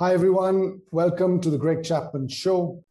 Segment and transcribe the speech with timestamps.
[0.00, 0.80] Hi, everyone.
[0.92, 2.82] Welcome to the Greg Chapman Show.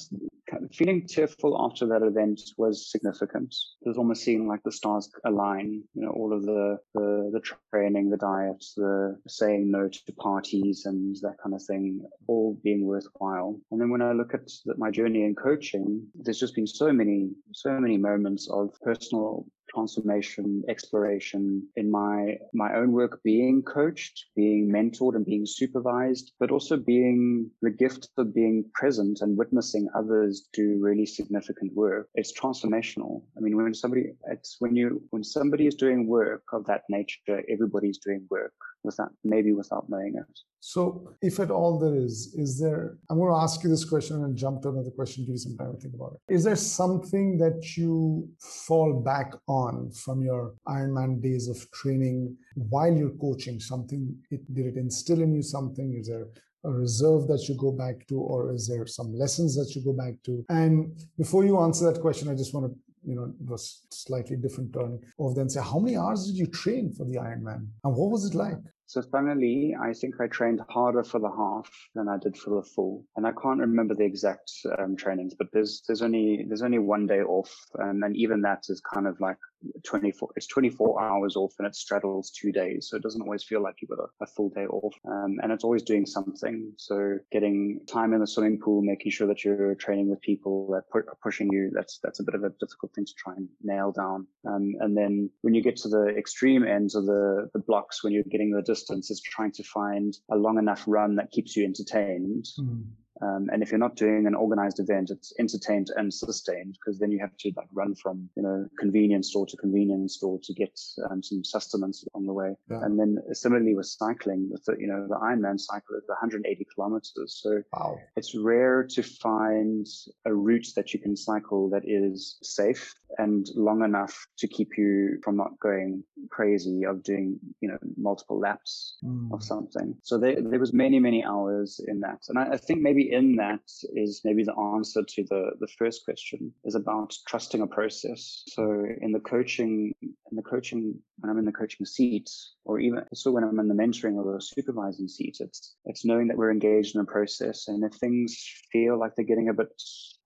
[0.73, 3.55] feeling tearful after that event was significant.
[3.83, 7.41] It was almost seeing like the stars align, you know, all of the, the, the
[7.73, 12.85] training, the diet, the saying no to parties and that kind of thing, all being
[12.87, 13.59] worthwhile.
[13.71, 17.31] And then when I look at my journey in coaching, there's just been so many,
[17.53, 24.71] so many moments of personal transformation, exploration in my my own work, being coached, being
[24.71, 30.49] mentored, and being supervised, but also being the gift of being present and witnessing others
[30.53, 32.09] do really significant work.
[32.15, 33.23] It's transformational.
[33.37, 37.43] I mean, when somebody it's when you when somebody is doing work of that nature,
[37.49, 40.39] everybody's doing work without maybe without knowing it.
[40.61, 42.97] So, if at all there is, is there?
[43.11, 45.25] I'm going to ask you this question and jump to another question.
[45.25, 46.35] Give you some time to think about it.
[46.35, 52.95] Is there something that you fall back on from your Ironman days of training while
[52.95, 53.61] you're coaching?
[53.61, 55.97] Something it did it instill in you something?
[55.99, 56.29] Is there
[56.65, 59.93] a reserve that you go back to, or is there some lessons that you go
[59.93, 60.45] back to?
[60.49, 64.37] And before you answer that question, I just want to you know, it was slightly
[64.37, 67.67] different turn of then say, how many hours did you train for the Ironman?
[67.85, 68.59] And what was it like?
[68.87, 72.69] So funnily, I think I trained harder for the half than I did for the
[72.69, 75.35] full, and I can't remember the exact um, trainings.
[75.35, 79.07] But there's there's only there's only one day off, um, and even that is kind
[79.07, 79.39] of like
[79.85, 80.31] 24.
[80.37, 83.77] It's 24 hours off, and it straddles two days, so it doesn't always feel like
[83.81, 84.95] you've got a, a full day off.
[85.07, 86.73] Um, and it's always doing something.
[86.77, 90.85] So getting time in the swimming pool, making sure that you're training with people that
[90.95, 91.71] are pushing you.
[91.75, 94.27] That's that's a bit of a difficult thing to try and nail down.
[94.47, 98.13] Um, and then when you get to the extreme ends of the the blocks, when
[98.13, 101.65] you're getting the distance is trying to find a long enough run that keeps you
[101.65, 102.47] entertained.
[102.59, 102.85] Mm.
[103.23, 107.13] Um, and if you're not doing an organized event, it's entertained and sustained because then
[107.13, 110.79] you have to like run from you know convenience store to convenience store to get
[111.11, 112.55] um, some sustenance along the way.
[112.71, 112.83] Yeah.
[112.83, 117.41] And then similarly with cycling, with the, you know the Ironman cycle is 180 kilometers,
[117.43, 117.99] so wow.
[118.17, 119.87] it's rare to find
[120.25, 125.21] a route that you can cycle that is safe and long enough to keep you
[125.23, 129.33] from not going crazy of doing you know multiple laps mm.
[129.33, 129.95] of something.
[130.03, 133.37] So there, there was many many hours in that, and I, I think maybe in
[133.37, 133.63] that
[133.95, 138.43] is maybe the answer to the, the first question is about trusting a process.
[138.49, 139.95] So in the coaching,
[140.35, 142.29] in the coaching, when I'm in the coaching seat,
[142.65, 146.27] or even also when I'm in the mentoring or the supervising seat, it's it's knowing
[146.29, 147.69] that we're engaged in a process.
[147.69, 148.37] And if things
[148.73, 149.69] feel like they're getting a bit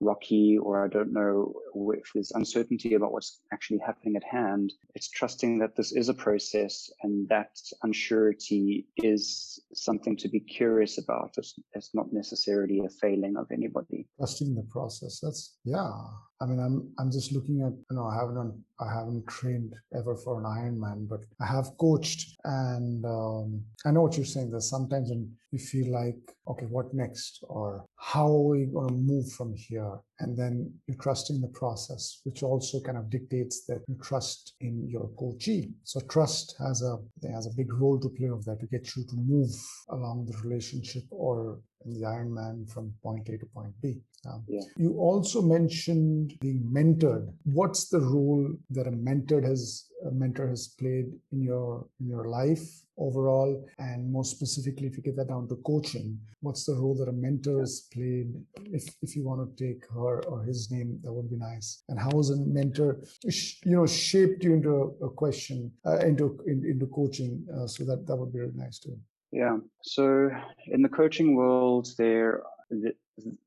[0.01, 1.53] rocky or I don't know
[1.93, 6.13] if there's uncertainty about what's actually happening at hand, it's trusting that this is a
[6.15, 7.51] process and that
[7.85, 11.35] unsurety is something to be curious about.
[11.37, 14.07] It's, it's not necessarily a failing of anybody.
[14.17, 15.19] Trusting the process.
[15.21, 15.91] That's, yeah.
[16.41, 20.15] I mean, I'm I'm just looking at you know I haven't I haven't trained ever
[20.15, 24.51] for an Ironman, but I have coached, and um, I know what you're saying.
[24.51, 26.15] There's sometimes when you feel like,
[26.47, 30.97] okay, what next, or how are we going to move from here, and then you're
[30.97, 35.71] trusting the process, which also kind of dictates that you trust in your coachee.
[35.83, 36.99] So trust has a
[37.33, 39.51] has a big role to play of that to get you to move
[39.89, 44.01] along the relationship or in the Ironman from point A to point B.
[44.25, 44.61] Um, yeah.
[44.77, 47.31] You also mentioned being mentored.
[47.43, 52.25] What's the role that a mentor has a mentor has played in your in your
[52.25, 52.65] life
[52.97, 57.09] overall, and more specifically, if you get that down to coaching, what's the role that
[57.09, 58.33] a mentor has played?
[58.65, 61.83] If if you want to take her or his name, that would be nice.
[61.89, 66.39] And how has a mentor, you know, shaped you into a, a question uh, into
[66.45, 67.45] in, into coaching?
[67.53, 68.97] Uh, so that that would be really nice too.
[69.31, 69.57] Yeah.
[69.83, 70.29] So
[70.67, 72.93] in the coaching world, there the,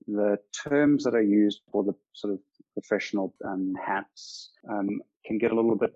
[0.07, 0.39] the
[0.69, 2.41] terms that are used for the sort of
[2.75, 5.95] professional um, hats um, can get a little bit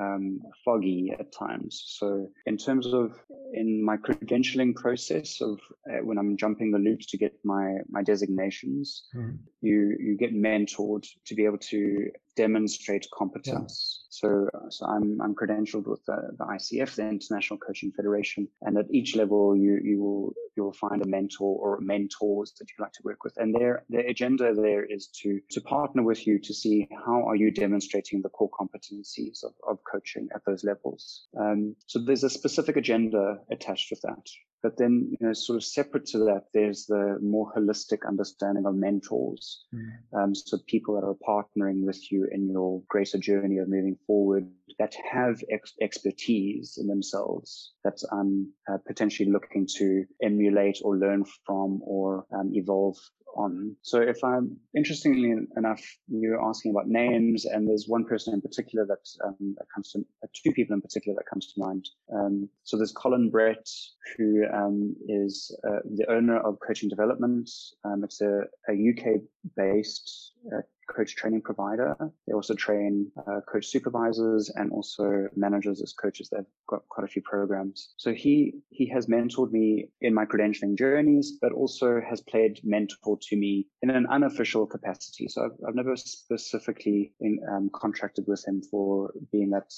[0.00, 1.84] um, foggy at times.
[1.86, 3.12] So, in terms of
[3.52, 5.58] in my credentialing process of
[5.90, 9.38] uh, when I'm jumping the loops to get my my designations, mm.
[9.60, 13.74] you you get mentored to be able to demonstrate competence.
[13.74, 14.06] Yeah.
[14.20, 18.86] So, so I'm I'm credentialed with the, the ICF, the International Coaching Federation, and at
[18.90, 22.92] each level you you will you will find a mentor or mentors that you like
[22.92, 26.52] to work with, and their their agenda there is to to partner with you to
[26.54, 31.28] see how are you demonstrating the core competencies of, of coaching at those levels.
[31.38, 34.26] Um, so there's a specific agenda attached with that.
[34.62, 38.74] But then, you know, sort of separate to that, there's the more holistic understanding of
[38.74, 39.64] mentors.
[39.74, 39.90] Mm.
[40.18, 44.48] Um, so people that are partnering with you in your greater journey of moving forward
[44.78, 51.24] that have ex- expertise in themselves that I'm uh, potentially looking to emulate or learn
[51.46, 52.96] from or um, evolve
[53.36, 53.76] on.
[53.82, 58.86] So if I'm interestingly enough, you're asking about names, and there's one person in particular
[58.86, 61.88] that, um, that comes to uh, two people in particular that comes to mind.
[62.12, 63.68] Um, so there's Colin Brett,
[64.16, 67.48] who um, is uh, the owner of Coaching Development.
[67.84, 69.20] Um, it's a, a UK
[69.56, 71.96] based uh, coach training provider.
[72.26, 76.28] They also train uh, coach supervisors and also managers as coaches.
[76.30, 77.94] They've got quite a few programs.
[77.96, 83.18] So he he has mentored me in my credentialing journeys, but also has played mentor
[83.28, 85.28] to me in an unofficial capacity.
[85.28, 89.72] So I've, I've never specifically in, um, contracted with him for being that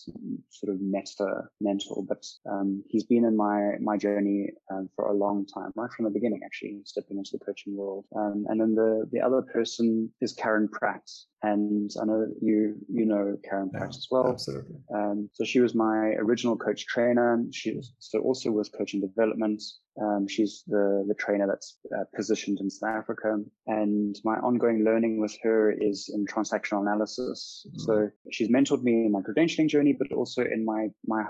[0.51, 5.15] sort of meta mentor, but um, he's been in my my journey um, for a
[5.15, 8.05] long time, right from the beginning, actually stepping into the coaching world.
[8.17, 11.00] Um, and then the the other person is Karen Pratt,
[11.43, 14.29] and I know you you know Karen Yeah, as well.
[14.29, 14.77] Absolutely.
[14.95, 17.43] Um, so she was my original coach trainer.
[17.53, 19.63] She was so also was coaching development.
[20.01, 25.21] Um, she's the the trainer that's uh, positioned in South Africa, and my ongoing learning
[25.21, 27.67] with her is in transactional analysis.
[27.69, 27.81] Mhm.
[27.81, 31.25] So she's mentored me in my credentialing journey, but also in my my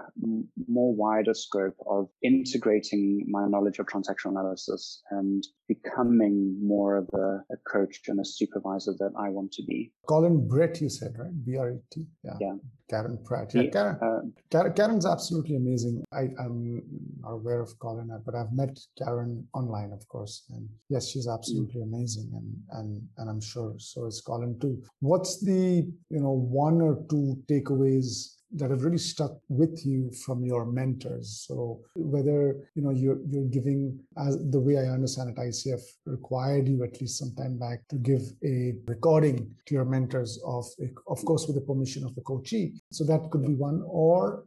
[0.68, 7.44] more wider scope of integrating my knowledge of transactional analysis and becoming more of a,
[7.52, 9.92] a coach and a supervisor that I want to be.
[10.06, 11.32] Colin Brett, you said, right?
[11.44, 12.06] B R E T.
[12.24, 12.36] Yeah.
[12.40, 12.56] Yeah.
[12.90, 13.54] Karen Pratt.
[13.54, 16.02] Yeah, Karen, Uh, Karen's absolutely amazing.
[16.12, 16.82] I, I'm
[17.20, 20.44] not aware of Colin, but I've met Karen online, of course.
[20.50, 22.28] And yes, she's absolutely amazing.
[22.34, 24.82] And, and, and I'm sure so is Colin too.
[24.98, 30.44] What's the, you know, one or two takeaways that have really stuck with you from
[30.44, 31.44] your mentors.
[31.46, 36.66] So whether you know you're you're giving as the way i understand it icf required
[36.68, 40.66] you at least some time back to give a recording to your mentors of
[41.06, 42.74] of course with the permission of the coachee.
[42.90, 44.44] So that could be one or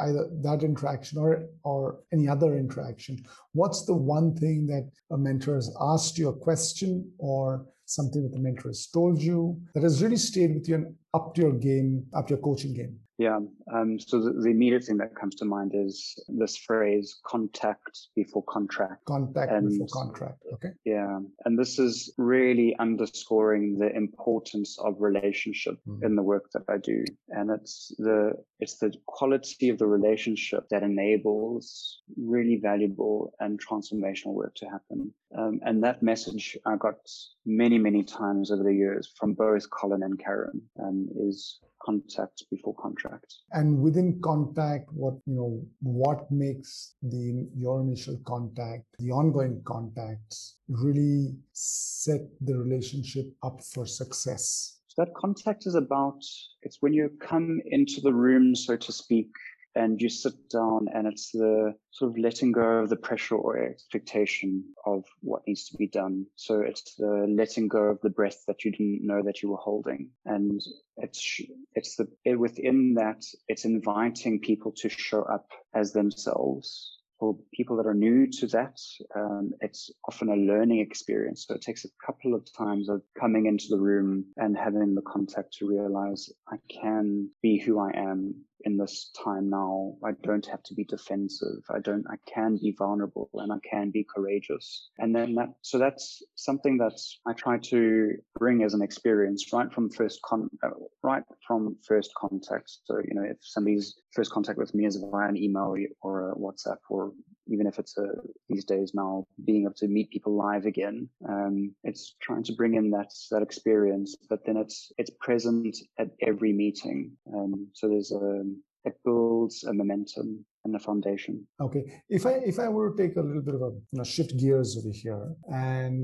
[0.00, 3.24] either that interaction or or any other interaction.
[3.52, 8.32] What's the one thing that a mentor has asked you a question or something that
[8.32, 11.52] the mentor has told you that has really stayed with you and up to your
[11.52, 13.40] game up to your coaching game Yeah.
[13.74, 18.44] Um, so the, the immediate thing that comes to mind is this phrase contact before
[18.44, 19.04] contract.
[19.06, 20.38] contact And- before contract.
[20.54, 20.68] Okay.
[20.84, 21.18] Yeah.
[21.44, 26.04] And this is really underscoring the importance of relationship Mhm.
[26.04, 27.04] in the work that I do.
[27.30, 34.34] And it's the it's the quality of the relationship that enables really valuable and transformational
[34.34, 35.12] work to happen.
[35.36, 36.98] Um, and that message I got
[37.44, 42.74] many, many times over the years from both Colin and Karen um, is contact before
[42.74, 43.34] contract.
[43.52, 50.56] And within contact, what you know, what makes the your initial contact, the ongoing contacts,
[50.68, 54.80] really set the relationship up for success.
[54.88, 56.20] So that contact is about
[56.62, 59.30] it's when you come into the room, so to speak,
[59.74, 63.58] and you sit down and it's the sort of letting go of the pressure or
[63.58, 66.26] expectation of what needs to be done.
[66.36, 69.58] So it's the letting go of the breath that you didn't know that you were
[69.58, 70.10] holding.
[70.24, 70.60] And
[70.96, 71.40] it's,
[71.74, 77.76] it's the, it, within that, it's inviting people to show up as themselves for people
[77.76, 78.78] that are new to that,
[79.16, 81.46] um, it's often a learning experience.
[81.46, 85.02] So it takes a couple of times of coming into the room and having the
[85.02, 89.94] contact to realize I can be who I am in this time now.
[90.04, 91.62] I don't have to be defensive.
[91.70, 94.90] I don't, I can be vulnerable and I can be courageous.
[94.98, 99.72] And then that, so that's something that I try to bring as an experience right
[99.72, 100.70] from first con, uh,
[101.02, 102.70] right from first contact.
[102.84, 106.34] So, you know, if somebody's first contact with me is via an email or a
[106.34, 107.12] WhatsApp or
[107.48, 108.06] even if it's a,
[108.48, 112.74] these days now being able to meet people live again um, it's trying to bring
[112.74, 117.12] in that that experience but then it's it's present at every meeting.
[117.34, 118.44] Um, so there's a
[118.84, 121.34] it builds a momentum and a foundation
[121.66, 121.82] Okay.
[122.18, 124.32] If I if I were to take a little bit of a you know shift
[124.40, 125.24] gears over here,
[125.66, 125.96] and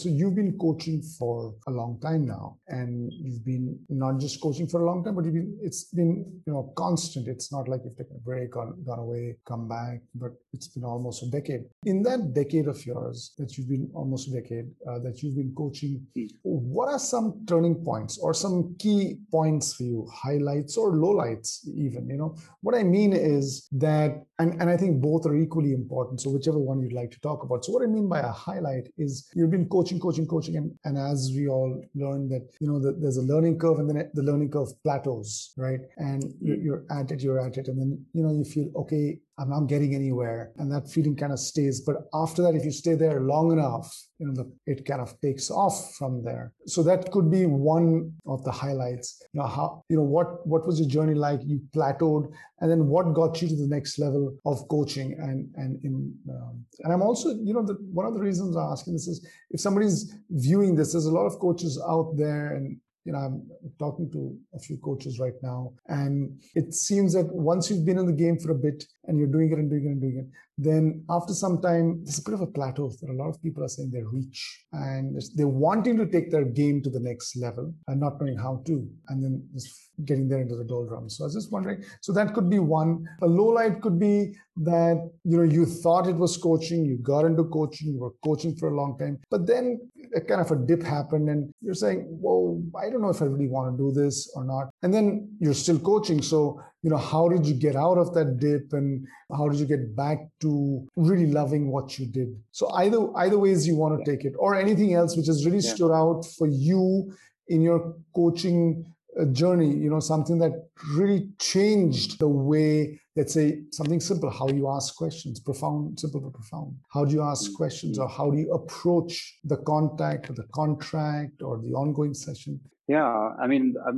[0.00, 1.34] so you've been coaching for
[1.70, 2.44] a long time now,
[2.78, 2.90] and
[3.24, 3.66] you've been
[4.04, 6.12] not just coaching for a long time, but you've been it's been
[6.46, 7.24] you know constant.
[7.34, 10.84] It's not like you've taken a break or gone away, come back, but it's been
[10.92, 11.64] almost a decade.
[11.92, 15.52] In that decade of yours that you've been almost a decade uh, that you've been
[15.62, 16.28] coaching, Mm.
[16.76, 19.02] what are some turning points or some key
[19.36, 21.50] points for you, highlights or lowlights,
[21.86, 22.02] even?
[22.12, 22.30] You know,
[22.64, 26.20] what I mean is that, and, and I think both are equally important.
[26.20, 27.64] So, whichever one you'd like to talk about.
[27.64, 30.98] So, what I mean by a highlight is you've been coaching, coaching, coaching, and, and
[30.98, 34.22] as we all learn that, you know, that there's a learning curve and then the
[34.22, 35.80] learning curve plateaus, right?
[35.96, 36.64] And you're, mm.
[36.64, 37.68] you're at it, you're at it.
[37.68, 40.52] And then, you know, you feel, okay, I'm not getting anywhere.
[40.58, 41.80] And that feeling kind of stays.
[41.80, 45.18] But after that, if you stay there long enough, you know, the, it kind of
[45.22, 46.52] takes off from there.
[46.66, 49.22] So that could be one of the highlights.
[49.32, 51.40] You know, how, you know, what, what was your journey like?
[51.46, 52.30] You plateaued
[52.60, 56.62] and then what got you to the next level of coaching and, and in, um,
[56.80, 59.60] and I'm also, you know, the, one of the reasons I'm asking this is if
[59.60, 63.42] somebody's viewing this, there's a lot of coaches out there and you know, I'm
[63.78, 68.06] talking to a few coaches right now, and it seems that once you've been in
[68.06, 70.26] the game for a bit, and you're doing it and doing it and doing it.
[70.58, 72.90] Then after some time, there's a bit of a plateau.
[73.00, 76.30] There are a lot of people are saying they reach and they're wanting to take
[76.30, 80.28] their game to the next level and not knowing how to, and then just getting
[80.28, 81.16] there into the doldrums.
[81.16, 81.82] So I was just wondering.
[82.02, 83.06] So that could be one.
[83.22, 87.24] A low light could be that you know you thought it was coaching, you got
[87.24, 89.80] into coaching, you were coaching for a long time, but then
[90.14, 93.26] a kind of a dip happened, and you're saying, "Whoa, I don't know if I
[93.26, 96.96] really want to do this or not." And then you're still coaching, so you know
[96.96, 99.06] how did you get out of that dip, and
[99.36, 102.28] how did you get back to really loving what you did?
[102.52, 105.58] So either either ways you want to take it, or anything else which has really
[105.58, 105.74] yeah.
[105.74, 107.12] stood out for you
[107.48, 108.86] in your coaching
[109.32, 110.52] journey, you know, something that
[110.94, 116.32] really changed the way, let's say, something simple, how you ask questions, profound, simple but
[116.32, 116.74] profound.
[116.92, 117.56] How do you ask mm-hmm.
[117.56, 122.60] questions or how do you approach the contact or the contract or the ongoing session?
[122.90, 123.92] Yeah, I mean, I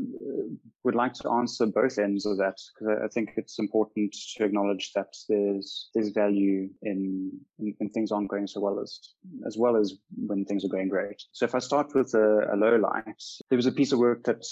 [0.84, 4.92] would like to answer both ends of that because I think it's important to acknowledge
[4.94, 9.00] that there's there's value in, in, in things aren't going so well as
[9.46, 9.94] as well as
[10.26, 11.22] when things are going great.
[11.32, 14.24] So if I start with a, a low light, there was a piece of work
[14.24, 14.44] that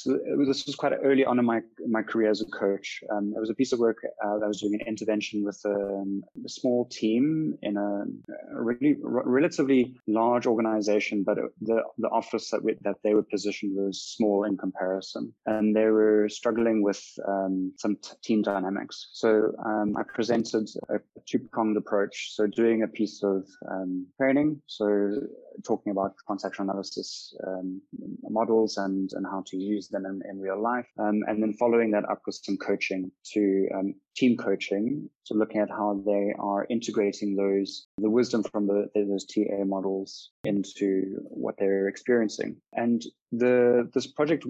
[0.47, 3.05] this was quite early on in my my career as a coach.
[3.13, 5.61] Um, there was a piece of work uh, that I was doing an intervention with
[5.67, 8.05] a, um, a small team in a,
[8.57, 13.29] a really r- relatively large organization, but the the office that we, that they were
[13.35, 15.33] positioned was small small in comparison.
[15.47, 19.11] And they were struggling with um, some t- team dynamics.
[19.13, 22.35] So um, I presented a, two-pronged approach.
[22.35, 24.87] So doing a piece of um, training, so
[25.67, 27.81] talking about transactional analysis um,
[28.23, 30.87] models and, and how to use them in, in real life.
[30.99, 33.69] Um, and then following that up with some coaching to
[34.17, 35.09] team coaching.
[35.31, 40.31] So looking at how they are integrating those, the wisdom from the, those TA models
[40.43, 42.57] into what they're experiencing.
[42.73, 44.45] And the, this project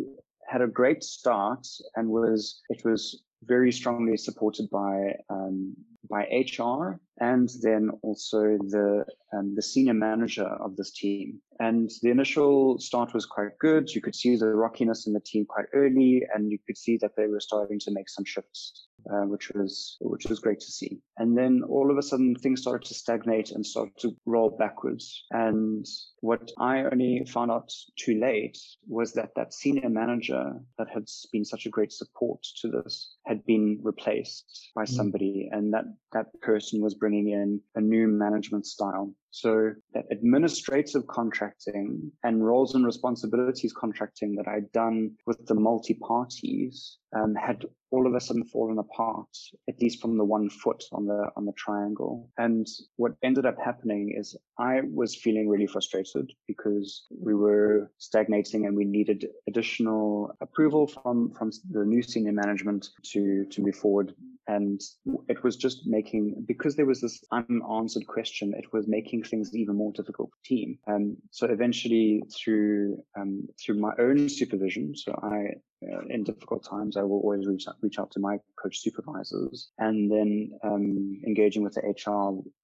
[0.49, 5.77] had a great start and was, it was very strongly supported by um,
[6.09, 11.41] by HR and then also the um, the senior manager of this team.
[11.61, 13.91] And the initial start was quite good.
[13.91, 17.15] You could see the rockiness in the team quite early, and you could see that
[17.17, 21.01] they were starting to make some shifts, uh, which was which was great to see.
[21.19, 25.27] And then all of a sudden, things started to stagnate and start to roll backwards.
[25.31, 25.87] And
[26.23, 31.45] what I only found out too late was that that senior manager that had been
[31.45, 34.89] such a great support to this had been replaced by mm.
[34.89, 39.15] somebody, and that that person was bringing in a new management style.
[39.33, 45.95] So that administrative contracting and roles and responsibilities contracting that I'd done with the multi
[45.95, 49.29] parties um, had all of a sudden fallen apart,
[49.69, 52.29] at least from the one foot on the on the triangle.
[52.39, 58.67] And what ended up happening is I was feeling really frustrated because we were stagnating
[58.67, 64.13] and we needed additional approval from from the new senior management to to move forward
[64.51, 64.81] and
[65.29, 69.77] it was just making because there was this unanswered question it was making things even
[69.77, 70.79] more difficult for team.
[70.87, 75.39] And so eventually through um, through my own supervision so i
[75.87, 79.71] uh, in difficult times i will always reach out, reach out to my coach supervisors.
[79.79, 80.31] And then
[80.65, 82.21] um, engaging with the hr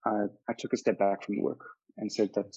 [0.08, 1.62] I, I took a step back from the work
[1.98, 2.54] and said that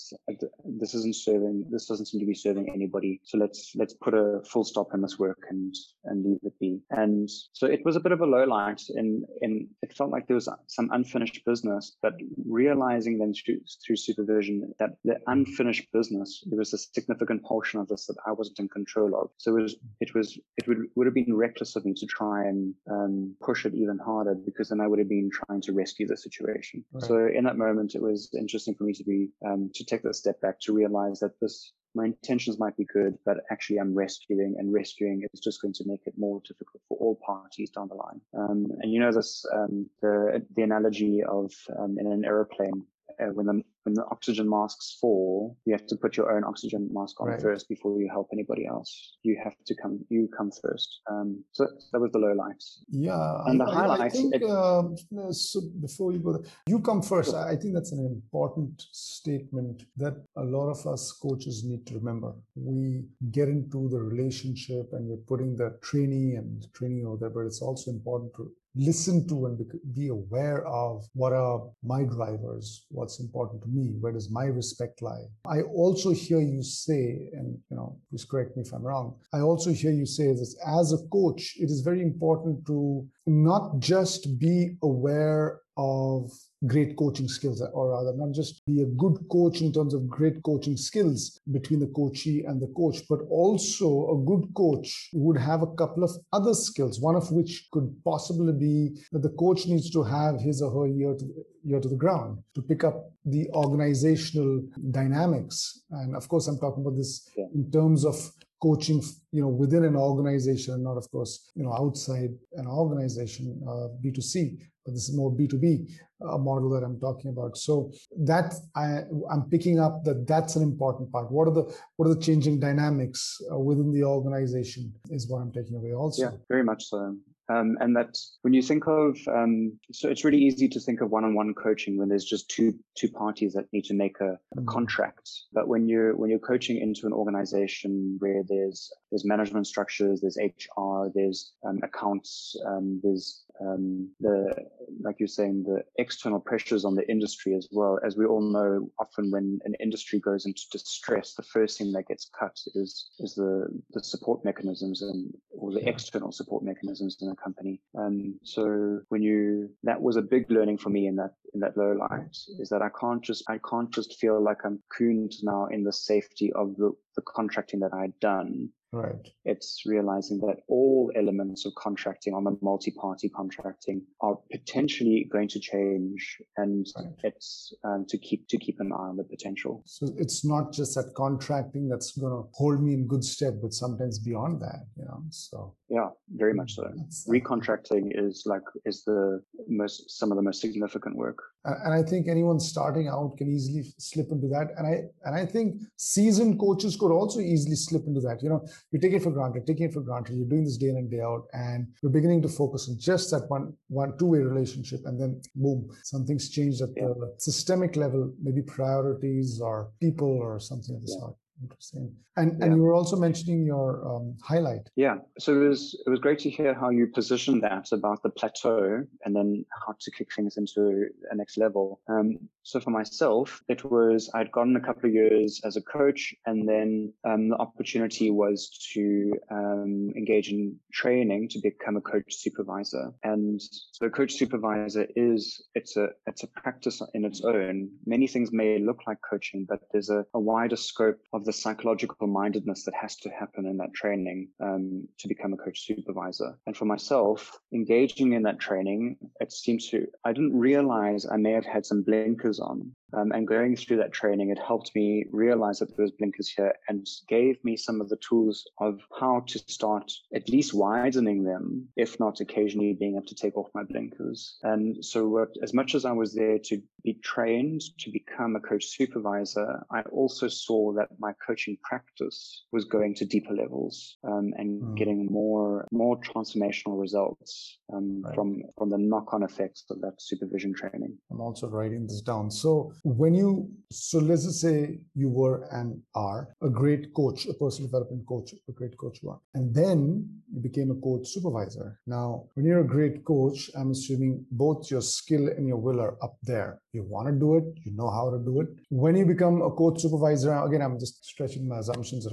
[0.66, 3.22] this isn't serving, this doesn't seem to be serving anybody.
[3.24, 5.74] So let's let's put a full stop in this work and
[6.06, 6.82] and leave it be.
[6.92, 10.28] And so it was a bit of a low light, and and it felt like
[10.28, 11.96] there was some unfinished business.
[12.02, 12.14] But
[12.46, 17.88] realizing then through, through supervision that the unfinished business there was a significant portion of
[17.88, 19.30] this that I wasn't in control of.
[19.38, 22.46] So it was it was it would would have been reckless of me to try
[22.46, 26.08] and um, push it even harder because then I would have been trying to rescue
[26.08, 26.84] the situation.
[26.92, 27.04] Right.
[27.04, 30.16] So in that moment, it was interesting for me to be um, to take that
[30.16, 34.56] step back to realize that this my intentions might be good, but actually I'm rescuing
[34.60, 37.96] and rescuing is just going to make it more difficult for all parties down the
[37.96, 38.22] line.
[38.38, 42.86] Um, and you know this um, the the analogy of um, in an aeroplane
[43.20, 46.90] uh, when the when the oxygen masks fall, you have to put your own oxygen
[46.92, 47.42] mask on right.
[47.42, 49.18] first before you help anybody else.
[49.24, 51.02] You have to come, you come first.
[51.10, 52.84] Um, so that was the low lights.
[52.90, 54.02] Yeah, and the I, highlights.
[54.02, 54.84] I think it, uh,
[55.32, 57.32] so before you go, there, you come first.
[57.32, 57.48] Sure.
[57.48, 62.34] I think that's an important statement that a lot of us coaches need to remember.
[62.56, 67.42] We get into the relationship and we're putting the trainee and training over there, but
[67.42, 69.60] it's also important to listen to and
[69.94, 75.02] be aware of what are my drivers, what's important to me, where does my respect
[75.02, 75.26] lie.
[75.46, 79.16] I also hear you say, and you know, please correct me if I'm wrong.
[79.34, 83.80] I also hear you say that as a coach, it is very important to not
[83.80, 86.32] just be aware of
[86.68, 90.42] great coaching skills, or rather, not just be a good coach in terms of great
[90.44, 95.62] coaching skills between the coachee and the coach, but also a good coach would have
[95.62, 99.90] a couple of other skills, one of which could possibly be that the coach needs
[99.90, 101.26] to have his or her ear to,
[101.66, 105.84] ear to the ground to pick up the organizational dynamics.
[105.92, 107.46] And of course, I'm talking about this yeah.
[107.54, 108.16] in terms of
[108.62, 113.88] coaching you know within an organization not of course you know outside an organization uh,
[114.04, 115.88] b2c but this is more b2b
[116.28, 119.00] uh, model that i'm talking about so that i
[119.32, 121.64] i'm picking up that that's an important part what are the
[121.96, 126.24] what are the changing dynamics uh, within the organization is what i'm taking away also
[126.24, 127.16] yeah very much so
[127.50, 131.10] um, and that when you think of, um, so it's really easy to think of
[131.10, 134.66] one-on-one coaching when there's just two two parties that need to make a, a mm-hmm.
[134.66, 135.30] contract.
[135.52, 140.38] But when you're when you're coaching into an organization where there's there's management structures, there's
[140.38, 144.54] HR, there's um, accounts, um, there's um, the
[145.02, 148.00] like you're saying the external pressures on the industry as well.
[148.06, 152.08] As we all know, often when an industry goes into distress, the first thing that
[152.08, 157.30] gets cut is is the the support mechanisms and or the external support mechanisms in
[157.30, 157.82] a company.
[157.98, 161.78] Um, so when you that was a big learning for me in that in that
[161.78, 165.66] low light is that I can't just I can't just feel like I'm cooned now
[165.68, 169.28] in the safety of the the contracting that I'd done Right.
[169.46, 175.60] It's realizing that all elements of contracting on the multi-party contracting are potentially going to
[175.60, 177.08] change, and right.
[177.24, 179.84] it's um, to keep to keep an eye on the potential.
[179.86, 183.74] So it's not just that contracting that's going to hold me in good stead, but
[183.74, 185.24] sometimes beyond that, you know.
[185.30, 186.92] So yeah, very much so.
[187.28, 191.38] Recontracting is like is the most some of the most significant work.
[191.66, 194.70] And I think anyone starting out can easily slip into that.
[194.78, 198.42] And I and I think seasoned coaches could also easily slip into that.
[198.42, 200.38] You know, you take it for granted, taking it for granted.
[200.38, 203.32] You're doing this day in and day out, and you're beginning to focus on just
[203.32, 207.08] that one one two way relationship, and then boom, something's changed at yeah.
[207.08, 211.20] the systemic level, maybe priorities or people or something of the yeah.
[211.20, 211.36] sort.
[211.62, 212.16] Interesting.
[212.38, 212.66] And yeah.
[212.66, 214.90] and you were also mentioning your um, highlight.
[214.96, 215.18] Yeah.
[215.38, 219.04] So it was it was great to hear how you positioned that about the plateau
[219.26, 222.00] and then how to kick things into a next level.
[222.08, 226.34] Um, so for myself, it was I'd gotten a couple of years as a coach,
[226.46, 232.36] and then um, the opportunity was to um, engage in training to become a coach
[232.36, 233.12] supervisor.
[233.24, 233.60] And
[233.92, 237.90] so a coach supervisor is it's a it's a practice in its own.
[238.06, 242.28] Many things may look like coaching, but there's a, a wider scope of the psychological
[242.28, 246.58] mindedness that has to happen in that training um, to become a coach supervisor.
[246.66, 251.52] And for myself, engaging in that training, it seems to, I didn't realize I may
[251.52, 255.80] have had some blinkers on um, and going through that training, it helped me realize
[255.80, 259.60] that there was blinkers here and gave me some of the tools of how to
[259.60, 264.58] start at least widening them, if not occasionally being able to take off my blinkers.
[264.64, 268.86] And so as much as I was there to be trained to become a coach
[268.86, 274.82] supervisor, I also saw that my coaching practice was going to deeper levels um, and
[274.82, 274.98] mm.
[274.98, 278.36] getting more more transformational results um, right.
[278.36, 281.18] from from the knock-on effects of that supervision training.
[281.32, 282.52] I'm also writing this down.
[282.52, 287.54] So when you so let's just say you were and are a great coach a
[287.54, 292.00] personal development coach a great coach one and then you became a coach supervisor.
[292.08, 296.18] Now when you're a great coach i'm assuming both your skill and your will are
[296.24, 296.82] up there.
[296.94, 298.68] You want to do it you know how to do it.
[298.90, 302.28] When you become a coach supervisor again i'm just stretching my assumptions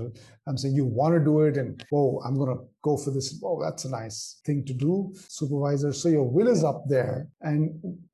[0.46, 3.28] i'm saying you want to do it and oh i'm going to go for this
[3.44, 5.92] oh that's a nice thing to do supervisor.
[5.92, 7.28] So your will is up there.
[7.42, 7.60] And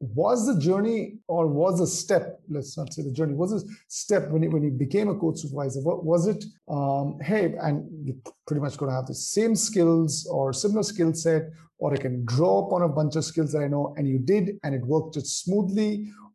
[0.00, 4.28] was the journey or was the step let's not say the journey was a step
[4.30, 6.44] when you, when you became a coach supervisor what was it
[6.76, 11.12] um, hey and you're pretty much going to have the same skills or similar skill
[11.14, 11.42] set
[11.78, 14.44] or i can draw upon a bunch of skills that i know and you did
[14.64, 15.92] and it worked just smoothly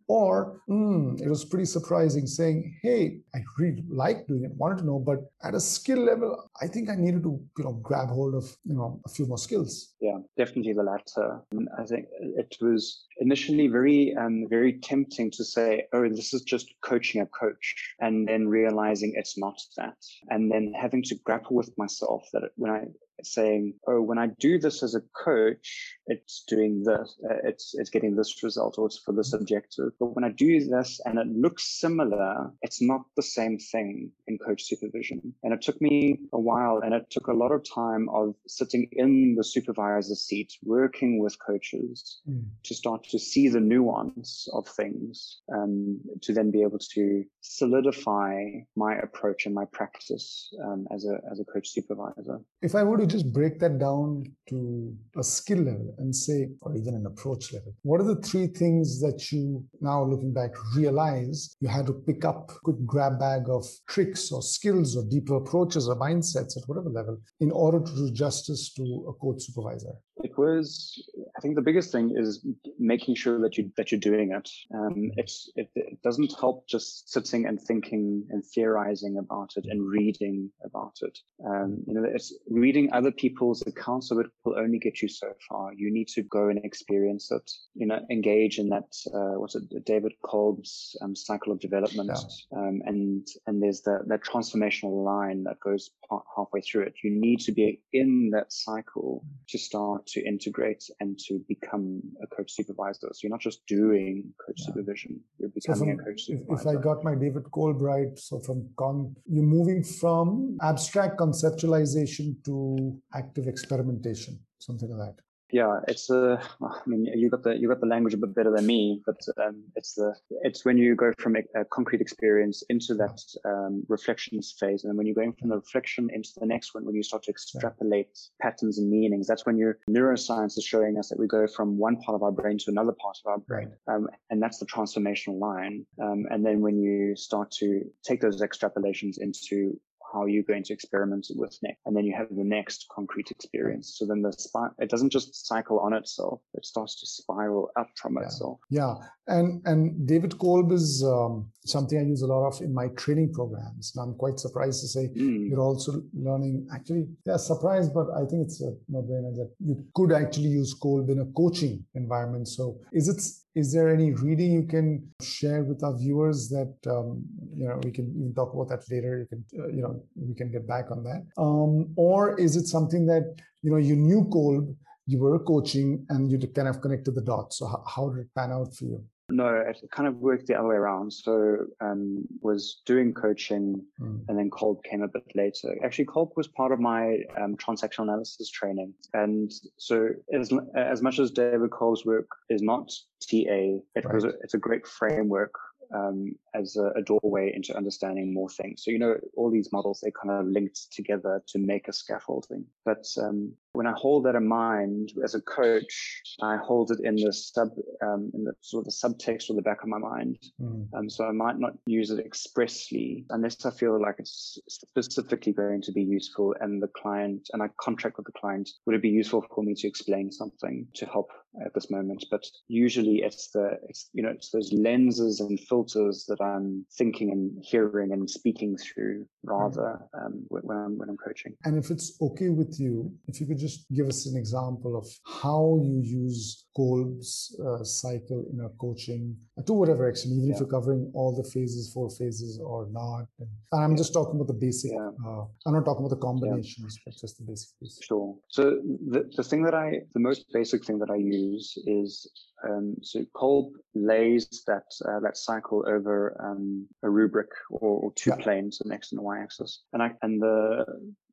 [0.07, 4.85] or mm, it was pretty surprising saying, hey, I really like doing it, wanted to
[4.85, 8.35] know, but at a skill level, I think I needed to, you know, grab hold
[8.35, 9.93] of, you know, a few more skills.
[9.99, 11.41] Yeah, definitely the latter.
[11.77, 16.73] I think it was initially very, um, very tempting to say, oh, this is just
[16.81, 19.97] coaching a coach, and then realizing it's not that.
[20.29, 22.85] And then having to grapple with myself that when I
[23.23, 27.89] saying, "Oh, when I do this as a coach, it's doing this, uh, it's it's
[27.89, 31.27] getting this result, or it's for this objective." But when I do this and it
[31.27, 35.33] looks similar, it's not the same thing in coach supervision.
[35.43, 38.89] And it took me a while, and it took a lot of time of sitting
[38.91, 42.45] in the supervisor's seat, working with coaches mm.
[42.63, 48.43] to start to see the nuance of things, um, to then be able to solidify
[48.75, 52.39] my approach and my practice um, as a as a coach supervisor.
[52.61, 56.75] if I were to just break that down to a skill level and say, or
[56.75, 61.55] even an approach level, what are the three things that you now looking back realize
[61.59, 65.87] you had to pick up, quick grab bag of tricks or skills or deeper approaches
[65.87, 69.93] or mindsets at whatever level in order to do justice to a coach supervisor?
[70.23, 70.93] It was,
[71.37, 72.43] I think the biggest thing is
[72.79, 74.49] making sure that you that you're doing it.
[74.73, 79.87] Um, it's it, it doesn't help just sitting and thinking and theorizing about it and
[79.87, 81.19] reading about it.
[81.45, 85.27] Um, you know, it's reading other people's accounts of it will only get you so
[85.47, 85.73] far.
[85.75, 87.51] You need to go and experience it.
[87.75, 88.89] You know, engage in that.
[89.13, 89.85] Uh, what's it?
[89.85, 92.57] David Kolb's um, cycle of development, yeah.
[92.57, 95.91] um, and and there's that that transformational line that goes
[96.35, 96.95] halfway through it.
[97.03, 102.27] You need to be in that cycle to start to integrate and to become a
[102.27, 103.09] coach supervisor.
[103.11, 104.65] So you're not just doing coach yeah.
[104.67, 106.69] supervision; you're becoming so from, a coach supervisor.
[106.69, 112.43] If I got my David Kolb right, so from con, you're moving from abstract conceptualization
[112.45, 117.67] to active experimentation, something like that yeah it's a i mean you got the you
[117.67, 120.95] got the language a bit better than me but um, it's the it's when you
[120.95, 125.15] go from a, a concrete experience into that um, reflections phase and then when you're
[125.15, 128.89] going from the reflection into the next one when you start to extrapolate patterns and
[128.89, 132.23] meanings that's when your neuroscience is showing us that we go from one part of
[132.23, 133.71] our brain to another part of our brain.
[133.87, 135.85] Um, and that's the transformational line.
[136.01, 139.79] Um, and then when you start to take those extrapolations into
[140.11, 141.77] how you're going to experiment with next.
[141.85, 143.95] And then you have the next concrete experience.
[143.97, 144.31] So then the
[144.79, 148.23] it doesn't just cycle on itself, it starts to spiral up from yeah.
[148.23, 148.59] itself.
[148.69, 148.95] Yeah.
[149.27, 153.33] And and David Kolb is um, something I use a lot of in my training
[153.33, 153.93] programs.
[153.95, 155.49] And I'm quite surprised to say mm.
[155.49, 160.11] you're also learning actually, yeah, surprised, but I think it's a no-brainer that you could
[160.11, 162.47] actually use Kolb in a coaching environment.
[162.47, 163.21] So is it
[163.57, 164.87] is there any reading you can
[165.19, 167.25] share with our viewers that um,
[167.55, 169.17] you know we can even talk about that later?
[169.19, 171.25] You can uh, you know we can get back on that.
[171.37, 174.75] Um, or is it something that you know you knew Kolb,
[175.07, 177.57] you were coaching, and you kind of connected the dots?
[177.57, 179.03] So how, how did it pan out for you?
[179.29, 181.11] No, it kind of worked the other way around.
[181.11, 184.21] So um, was doing coaching, mm.
[184.27, 185.75] and then Kolb came a bit later.
[185.83, 191.19] Actually, Kolb was part of my um, transactional analysis training, and so as as much
[191.19, 194.13] as David Kolb's work is not TA, it right.
[194.13, 195.53] was a, it's a great framework
[195.93, 198.83] um, as a, a, doorway into understanding more things.
[198.83, 202.65] So, you know, all these models, they kind of linked together to make a scaffolding.
[202.85, 207.15] But um, when I hold that in mind as a coach, I hold it in
[207.15, 207.69] the sub,
[208.01, 210.39] um, in the sort of the subtext or the back of my mind.
[210.59, 210.87] Mm.
[210.95, 215.83] Um, so I might not use it expressly unless I feel like it's specifically going
[215.83, 219.09] to be useful and the client, and I contract with the client, would it be
[219.09, 221.29] useful for me to explain something to help
[221.63, 222.25] at this moment?
[222.31, 227.29] But usually it's the, it's, you know, it's those lenses and filters that I'm thinking
[227.31, 231.53] and hearing and speaking through rather um, when I'm, when I'm coaching.
[231.63, 234.97] And if it's okay with you, if you could just just give us an example
[235.01, 235.05] of
[235.41, 240.53] how you use Kolb's uh, cycle in a coaching uh, to whatever extent, even yeah.
[240.53, 243.25] if you're covering all the phases, four phases or not.
[243.39, 243.97] And I'm yeah.
[243.97, 244.91] just talking about the basic.
[244.91, 245.09] Yeah.
[245.25, 247.99] Uh, I'm not talking about the combinations, but just the basic piece.
[248.01, 248.35] Sure.
[248.49, 248.79] So
[249.13, 252.29] the, the thing that I, the most basic thing that I use is
[252.67, 258.31] um, so Kolb lays that uh, that cycle over um, a rubric or, or two
[258.31, 260.85] planes, the x and the y-axis, and I and the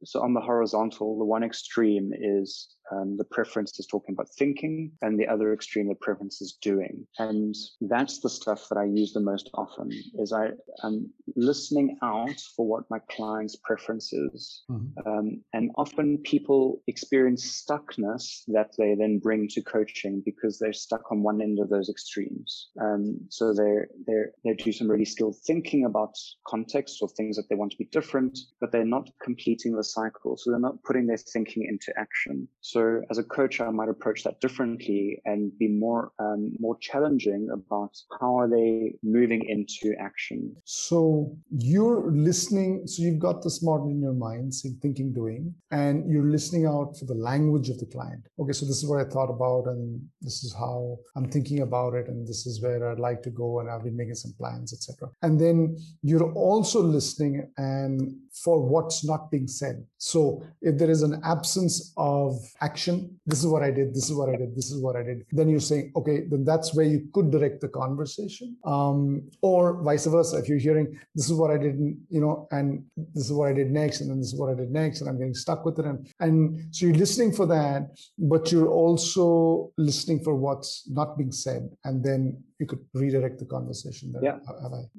[0.04, 4.92] so on the horizontal, the one extreme is um, the preference is talking about thinking,
[5.02, 7.06] and the other extreme, the preference is doing.
[7.18, 9.90] And that's the stuff that I use the most often.
[10.18, 10.50] Is I
[10.82, 15.08] am listening out for what my client's preference is, mm-hmm.
[15.08, 21.10] um, and often people experience stuckness that they then bring to coaching because they're stuck
[21.10, 22.68] on one end of those extremes.
[22.80, 26.14] Um, so they're they're they do some really skilled thinking about
[26.46, 30.36] context or things that they want to be different, but they're not completing the cycle.
[30.36, 32.48] So they're not putting their thinking into action.
[32.60, 32.73] So
[33.10, 37.92] as a coach, I might approach that differently and be more um, more challenging about
[38.20, 40.54] how are they moving into action.
[40.64, 42.86] So you're listening.
[42.86, 47.06] So you've got this model in your mind, thinking, doing, and you're listening out for
[47.06, 48.26] the language of the client.
[48.38, 51.94] Okay, so this is what I thought about, and this is how I'm thinking about
[51.94, 54.72] it, and this is where I'd like to go, and I've been making some plans,
[54.72, 55.10] etc.
[55.22, 59.84] And then you're also listening and for what's not being said.
[59.98, 62.36] So if there is an absence of
[62.68, 62.96] action,
[63.30, 65.18] this is what I did, this is what I did, this is what I did,
[65.38, 68.56] then you're saying, okay, then that's where you could direct the conversation.
[68.74, 68.98] Um,
[69.42, 70.38] or vice versa.
[70.38, 71.76] If you're hearing, this is what I did,
[72.14, 72.66] you know, and
[73.14, 75.08] this is what I did next, and then this is what I did next, and
[75.08, 75.86] I'm getting stuck with it.
[75.90, 76.38] And, and
[76.74, 77.80] so you're listening for that,
[78.18, 81.62] but you're also listening for what's not being said.
[81.84, 84.22] And then you could redirect the conversation there.
[84.22, 84.38] Yeah.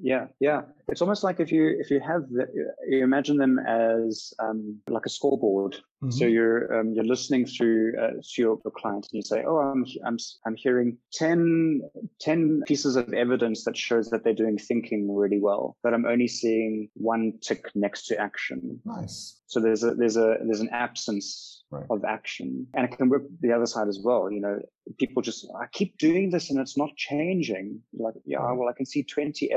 [0.00, 0.26] Yeah.
[0.40, 0.62] Yeah.
[0.88, 2.46] It's almost like if you if you have the,
[2.88, 6.10] you imagine them as um, like a scoreboard, Mm-hmm.
[6.10, 9.56] So you're um, you're listening through uh, to your, your client and you say, oh,
[9.56, 11.80] I'm I'm I'm hearing 10,
[12.20, 16.28] 10 pieces of evidence that shows that they're doing thinking really well, but I'm only
[16.28, 18.78] seeing one tick next to action.
[18.84, 19.40] Nice.
[19.46, 21.86] So there's a there's a there's an absence right.
[21.90, 24.30] of action, and it can work the other side as well.
[24.30, 24.58] You know,
[24.98, 27.80] people just I keep doing this and it's not changing.
[27.92, 28.56] Like, yeah, right.
[28.56, 29.50] well, I can see 20,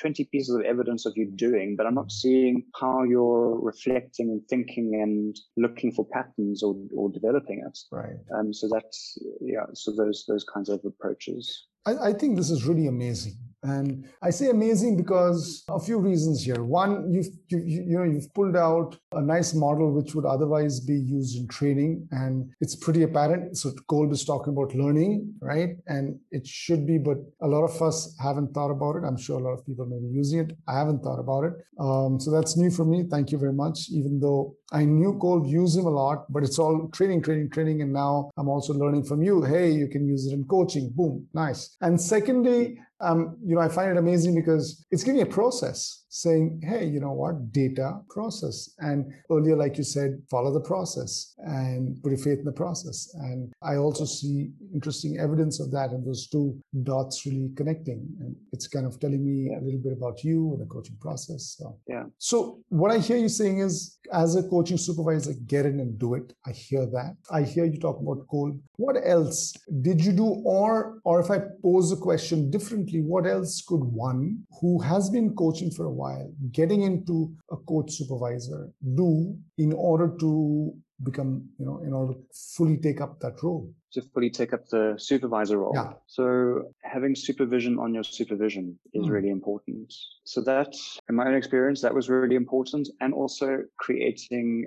[0.00, 4.42] 20 pieces of evidence of you doing, but I'm not seeing how you're reflecting and
[4.48, 7.78] thinking and looking for patterns or or developing it.
[7.90, 8.16] Right.
[8.36, 8.52] Um.
[8.52, 9.66] So that's yeah.
[9.72, 11.66] So those those kinds of approaches.
[11.86, 16.44] I, I think this is really amazing and I say amazing because a few reasons
[16.44, 16.62] here.
[16.62, 20.94] One, you've you, you know you've pulled out a nice model which would otherwise be
[20.94, 23.56] used in training, and it's pretty apparent.
[23.56, 25.70] So Kolb is talking about learning, right?
[25.86, 29.04] And it should be, but a lot of us haven't thought about it.
[29.04, 30.56] I'm sure a lot of people may be using it.
[30.68, 31.54] I haven't thought about it.
[31.80, 33.04] Um, so that's new for me.
[33.10, 33.88] Thank you very much.
[33.90, 37.80] Even though I knew Kolb, use him a lot, but it's all training, training, training,
[37.82, 39.42] and now I'm also learning from you.
[39.42, 40.90] Hey, you can use it in coaching.
[40.94, 41.76] Boom, nice.
[41.80, 46.62] And secondly, um, you know, I find it amazing because it's giving a process saying,
[46.64, 48.70] hey, you know what, data process.
[48.78, 53.12] And earlier, like you said, follow the process and put your faith in the process.
[53.14, 58.06] And I also see interesting evidence of that and those two dots really connecting.
[58.20, 61.56] And it's kind of telling me a little bit about you and the coaching process.
[61.58, 62.04] So, yeah.
[62.18, 66.14] So, what I hear you saying is, as a coaching supervisor, get in and do
[66.14, 66.32] it.
[66.46, 67.16] I hear that.
[67.32, 68.60] I hear you talk about Kolb.
[68.76, 70.26] What else did you do?
[70.44, 75.34] Or, or if I pose a question differently, what else could one who has been
[75.34, 76.30] coaching for a while while.
[76.60, 77.16] Getting into
[77.50, 78.62] a coach supervisor
[79.02, 79.10] do
[79.58, 80.30] in order to
[81.02, 82.24] become you know in order to
[82.56, 83.64] fully take up that role
[83.94, 85.92] to fully take up the supervisor role yeah.
[86.06, 89.10] so having supervision on your supervision is mm.
[89.10, 89.92] really important
[90.24, 90.72] so that
[91.08, 94.66] in my own experience that was really important and also creating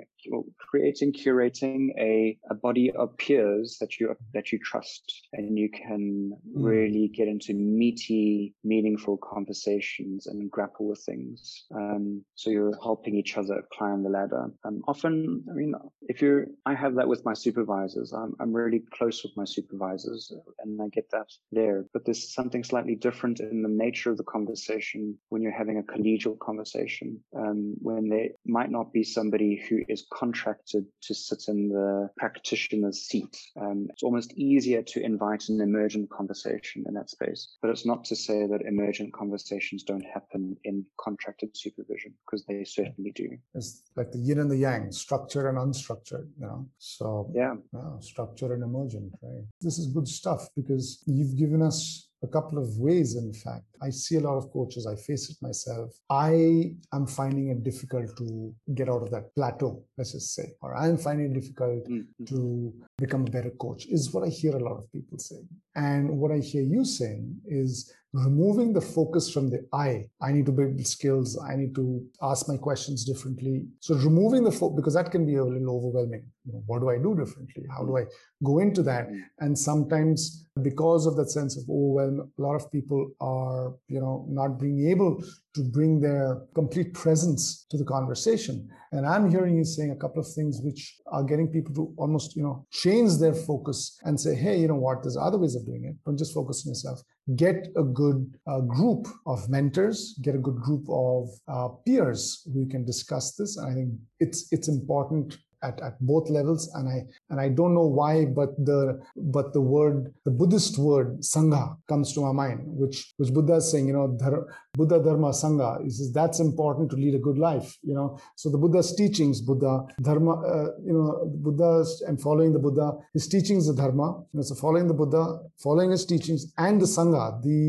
[0.58, 6.32] creating, curating a, a body of peers that you that you trust, and you can
[6.32, 6.52] mm.
[6.56, 11.66] really get into meaty, meaningful conversations and grapple with things.
[11.74, 14.52] Um, so you're helping each other climb the ladder.
[14.66, 18.14] Um, often, I mean, if you, I have that with my supervisors.
[18.14, 21.86] I'm I'm really close with my supervisors, and I get that there.
[21.94, 25.84] But there's something slightly different in the nature of the conversation when you're having a
[25.84, 31.70] collegial conversation, um, when there might not be somebody who is contracted to sit in
[31.70, 33.38] the practitioner's seat.
[33.60, 37.58] Um, it's almost easier to invite an emergent conversation in that space.
[37.62, 42.64] But it's not to say that emergent conversations don't happen in contracted supervision, because they
[42.64, 43.38] certainly do.
[43.54, 46.68] It's like the yin and the yang, structured and unstructured, you know.
[46.78, 49.46] So yeah, yeah structured and emergent, right?
[49.62, 53.66] This is good stuff because you've given us a couple of ways, in fact.
[53.82, 55.94] I see a lot of coaches, I face it myself.
[56.10, 60.76] I am finding it difficult to get out of that plateau, let's just say, or
[60.76, 62.26] I'm finding it difficult mm-hmm.
[62.26, 65.48] to become a better coach, is what I hear a lot of people saying.
[65.76, 70.10] And what I hear you saying is removing the focus from the I.
[70.22, 71.38] I need to build skills.
[71.40, 73.68] I need to ask my questions differently.
[73.82, 76.24] So removing the focus, because that can be a little overwhelming.
[76.46, 77.66] You know, what do I do differently?
[77.70, 78.06] How do I
[78.44, 79.10] go into that?
[79.10, 79.22] Mm.
[79.40, 84.26] And sometimes because of that sense of overwhelm, a lot of people are, you know,
[84.30, 85.22] not being able
[85.56, 88.70] to bring their complete presence to the conversation.
[88.92, 92.36] And I'm hearing you saying a couple of things which are getting people to almost,
[92.36, 95.66] you know, change their focus and say, hey, you know what, there's other ways of
[95.66, 95.96] doing it.
[96.06, 97.02] Don't just focus on yourself.
[97.36, 102.68] Get a good uh, group of mentors, get a good group of uh, peers who
[102.68, 103.58] can discuss this.
[103.58, 106.70] And I think it's it's important at, at both levels.
[106.74, 111.20] And i and i don't know why but the but the word the buddhist word
[111.20, 115.30] sangha comes to my mind which which buddha is saying you know dhar, buddha dharma
[115.30, 118.18] sangha he says that's important to lead a good life you know.
[118.36, 121.08] So the buddha's teachings buddha dharma uh, you know
[121.46, 125.24] buddha and following the buddha his teachings the dharma you know so following the buddha
[125.58, 127.60] following his teachings and the sangha the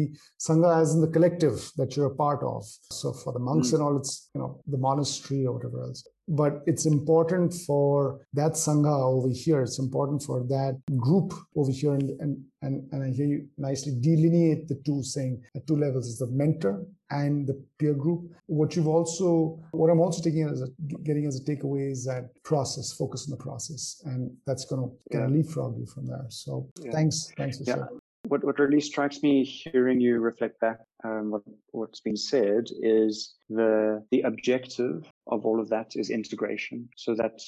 [0.46, 2.64] sangha as in the collective that you're a part of.
[2.92, 3.74] So for the monks mm.
[3.74, 8.52] and all it's you know the monastery or whatever else but it's important for that
[8.52, 9.62] sangha over here.
[9.62, 13.94] It's important for that group over here and and and, and i hear you nicely
[14.00, 18.30] delineate the two saying at two levels is the mentor and the peer group.
[18.46, 20.68] What you've also what i'm also taking as a
[21.04, 25.16] getting as a takeaway is that process focus on the process and that's going to
[25.16, 26.26] kind of leapfrog you from there.
[26.28, 26.90] So yeah.
[26.90, 27.74] thanks thanks for yeah.
[27.74, 28.00] sharing.
[28.26, 33.34] What, what really strikes me hearing you reflect back um, what, what's been said is
[33.48, 37.40] the the objective of all of that is integration so that